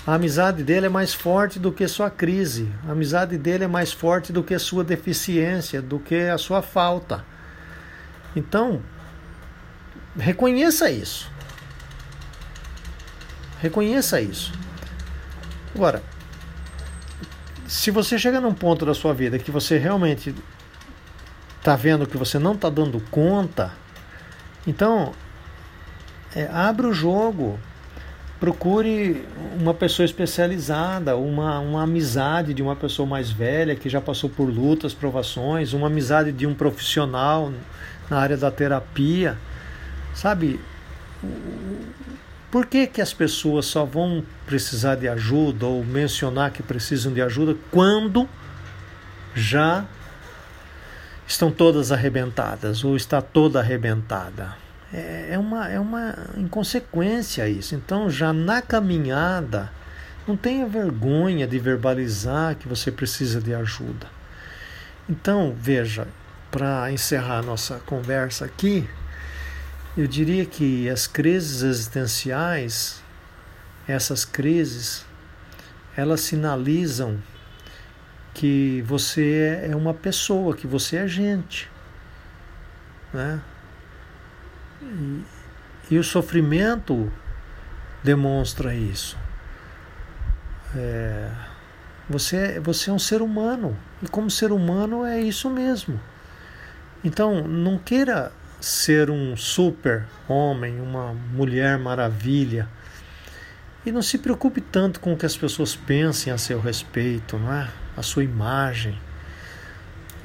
A 0.07 0.13
amizade 0.13 0.63
dele 0.63 0.85
é 0.85 0.89
mais 0.89 1.13
forte 1.13 1.59
do 1.59 1.73
que 1.73 1.85
sua 1.89 2.09
crise. 2.09 2.71
A 2.87 2.93
amizade 2.93 3.37
dele 3.37 3.65
é 3.65 3.67
mais 3.67 3.91
forte 3.91 4.31
do 4.31 4.41
que 4.41 4.57
sua 4.57 4.81
deficiência, 4.81 5.81
do 5.81 5.99
que 5.99 6.29
a 6.29 6.37
sua 6.37 6.61
falta. 6.61 7.25
Então, 8.33 8.81
reconheça 10.15 10.89
isso. 10.89 11.29
Reconheça 13.59 14.21
isso. 14.21 14.53
Agora, 15.75 16.01
se 17.67 17.91
você 17.91 18.17
chega 18.17 18.39
num 18.39 18.53
ponto 18.53 18.85
da 18.85 18.93
sua 18.93 19.13
vida 19.13 19.37
que 19.37 19.51
você 19.51 19.77
realmente 19.77 20.33
está 21.63 21.77
vendo 21.77 22.05
que 22.05 22.17
você 22.17 22.37
não 22.37 22.51
está 22.51 22.69
dando 22.69 22.99
conta, 23.09 23.71
então 24.67 25.13
é, 26.35 26.49
abre 26.51 26.85
o 26.85 26.91
jogo, 26.91 27.57
procure 28.37 29.25
uma 29.57 29.73
pessoa 29.73 30.05
especializada, 30.05 31.15
uma, 31.15 31.59
uma 31.59 31.83
amizade 31.83 32.53
de 32.53 32.61
uma 32.61 32.75
pessoa 32.75 33.07
mais 33.07 33.31
velha 33.31 33.77
que 33.77 33.87
já 33.87 34.01
passou 34.01 34.29
por 34.29 34.43
lutas, 34.49 34.93
provações, 34.93 35.71
uma 35.71 35.87
amizade 35.87 36.33
de 36.33 36.45
um 36.45 36.53
profissional 36.53 37.49
na 38.09 38.19
área 38.19 38.35
da 38.35 38.51
terapia. 38.51 39.37
Sabe, 40.13 40.59
por 42.51 42.65
que, 42.65 42.87
que 42.87 43.01
as 43.01 43.13
pessoas 43.13 43.67
só 43.67 43.85
vão 43.85 44.21
precisar 44.45 44.95
de 44.95 45.07
ajuda 45.07 45.65
ou 45.65 45.81
mencionar 45.81 46.51
que 46.51 46.61
precisam 46.61 47.13
de 47.13 47.21
ajuda 47.21 47.55
quando 47.71 48.27
já 49.33 49.85
estão 51.27 51.51
todas 51.51 51.91
arrebentadas 51.91 52.83
ou 52.83 52.95
está 52.95 53.21
toda 53.21 53.59
arrebentada? 53.59 54.63
é, 54.93 55.29
é, 55.31 55.39
uma, 55.39 55.67
é 55.67 55.79
uma 55.79 56.15
inconsequência 56.37 57.49
isso. 57.49 57.73
Então, 57.73 58.09
já 58.09 58.31
na 58.31 58.61
caminhada, 58.61 59.71
não 60.27 60.37
tenha 60.37 60.67
vergonha 60.67 61.47
de 61.47 61.57
verbalizar 61.57 62.55
que 62.55 62.67
você 62.67 62.91
precisa 62.91 63.41
de 63.41 63.53
ajuda. 63.55 64.07
Então, 65.09 65.55
veja, 65.59 66.07
para 66.51 66.91
encerrar 66.91 67.41
nossa 67.41 67.79
conversa 67.79 68.45
aqui, 68.45 68.87
eu 69.97 70.07
diria 70.07 70.45
que 70.45 70.87
as 70.87 71.07
crises 71.07 71.63
existenciais, 71.63 73.01
essas 73.87 74.23
crises, 74.23 75.05
elas 75.97 76.21
sinalizam 76.21 77.17
que 78.33 78.81
você 78.81 79.61
é 79.69 79.75
uma 79.75 79.93
pessoa, 79.93 80.55
que 80.55 80.65
você 80.65 80.97
é 80.97 81.07
gente. 81.07 81.69
Né? 83.13 83.39
E, 84.81 85.23
e 85.91 85.97
o 85.97 86.03
sofrimento 86.03 87.11
demonstra 88.03 88.73
isso. 88.73 89.17
É, 90.75 91.29
você, 92.09 92.59
você 92.59 92.89
é 92.89 92.93
um 92.93 92.99
ser 92.99 93.21
humano, 93.21 93.77
e 94.01 94.07
como 94.07 94.29
ser 94.29 94.51
humano 94.51 95.05
é 95.05 95.21
isso 95.21 95.49
mesmo. 95.49 95.99
Então, 97.03 97.47
não 97.47 97.77
queira 97.77 98.31
ser 98.59 99.09
um 99.09 99.35
super 99.35 100.05
homem, 100.27 100.79
uma 100.79 101.13
mulher 101.13 101.77
maravilha. 101.77 102.67
E 103.85 103.91
não 103.91 104.01
se 104.01 104.17
preocupe 104.17 104.61
tanto 104.61 105.01
com 105.01 105.13
o 105.13 105.17
que 105.17 105.25
as 105.25 105.35
pessoas 105.35 105.75
pensem 105.75 106.31
a 106.31 106.37
seu 106.37 106.61
respeito, 106.61 107.37
não 107.37 107.53
é? 107.53 107.69
A 107.95 108.01
sua 108.01 108.23
imagem. 108.23 108.99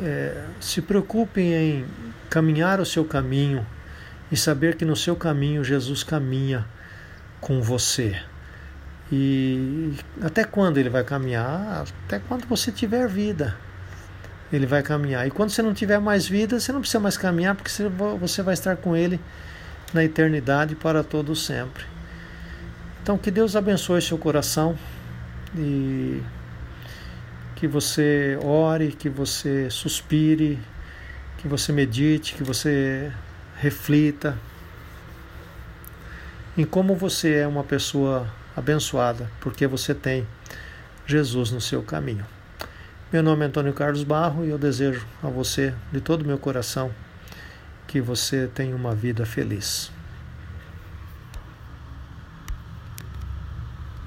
É, 0.00 0.44
se 0.60 0.80
preocupe 0.80 1.40
em 1.40 1.84
caminhar 2.30 2.80
o 2.80 2.86
seu 2.86 3.04
caminho 3.04 3.66
e 4.30 4.36
saber 4.36 4.76
que 4.76 4.84
no 4.84 4.94
seu 4.94 5.16
caminho 5.16 5.64
Jesus 5.64 6.02
caminha 6.02 6.66
com 7.40 7.60
você. 7.60 8.20
E 9.10 9.94
até 10.22 10.44
quando 10.44 10.78
ele 10.78 10.90
vai 10.90 11.02
caminhar? 11.02 11.84
Até 12.06 12.18
quando 12.18 12.46
você 12.46 12.70
tiver 12.70 13.08
vida. 13.08 13.56
Ele 14.52 14.66
vai 14.66 14.82
caminhar. 14.82 15.26
E 15.26 15.30
quando 15.30 15.50
você 15.50 15.62
não 15.62 15.74
tiver 15.74 15.98
mais 15.98 16.26
vida, 16.26 16.60
você 16.60 16.72
não 16.72 16.80
precisa 16.80 17.00
mais 17.00 17.16
caminhar, 17.16 17.54
porque 17.54 17.70
você 18.20 18.42
vai 18.42 18.54
estar 18.54 18.76
com 18.76 18.96
ele 18.96 19.20
na 19.92 20.04
eternidade 20.04 20.74
para 20.74 21.02
todo 21.02 21.34
sempre. 21.34 21.84
Então 23.02 23.16
que 23.16 23.30
Deus 23.30 23.56
abençoe 23.56 24.02
seu 24.02 24.18
coração 24.18 24.76
e 25.56 26.22
que 27.58 27.66
você 27.66 28.38
ore, 28.40 28.92
que 28.92 29.08
você 29.08 29.68
suspire, 29.68 30.60
que 31.38 31.48
você 31.48 31.72
medite, 31.72 32.34
que 32.34 32.44
você 32.44 33.10
reflita 33.56 34.38
em 36.56 36.64
como 36.64 36.94
você 36.94 37.34
é 37.34 37.48
uma 37.48 37.64
pessoa 37.64 38.32
abençoada, 38.56 39.28
porque 39.40 39.66
você 39.66 39.92
tem 39.92 40.24
Jesus 41.04 41.50
no 41.50 41.60
seu 41.60 41.82
caminho. 41.82 42.24
Meu 43.12 43.24
nome 43.24 43.44
é 43.44 43.48
Antônio 43.48 43.72
Carlos 43.72 44.04
Barro 44.04 44.44
e 44.44 44.50
eu 44.50 44.58
desejo 44.58 45.04
a 45.20 45.26
você, 45.26 45.74
de 45.90 46.00
todo 46.00 46.22
o 46.22 46.26
meu 46.26 46.38
coração, 46.38 46.92
que 47.88 48.00
você 48.00 48.46
tenha 48.46 48.76
uma 48.76 48.94
vida 48.94 49.26
feliz. 49.26 49.97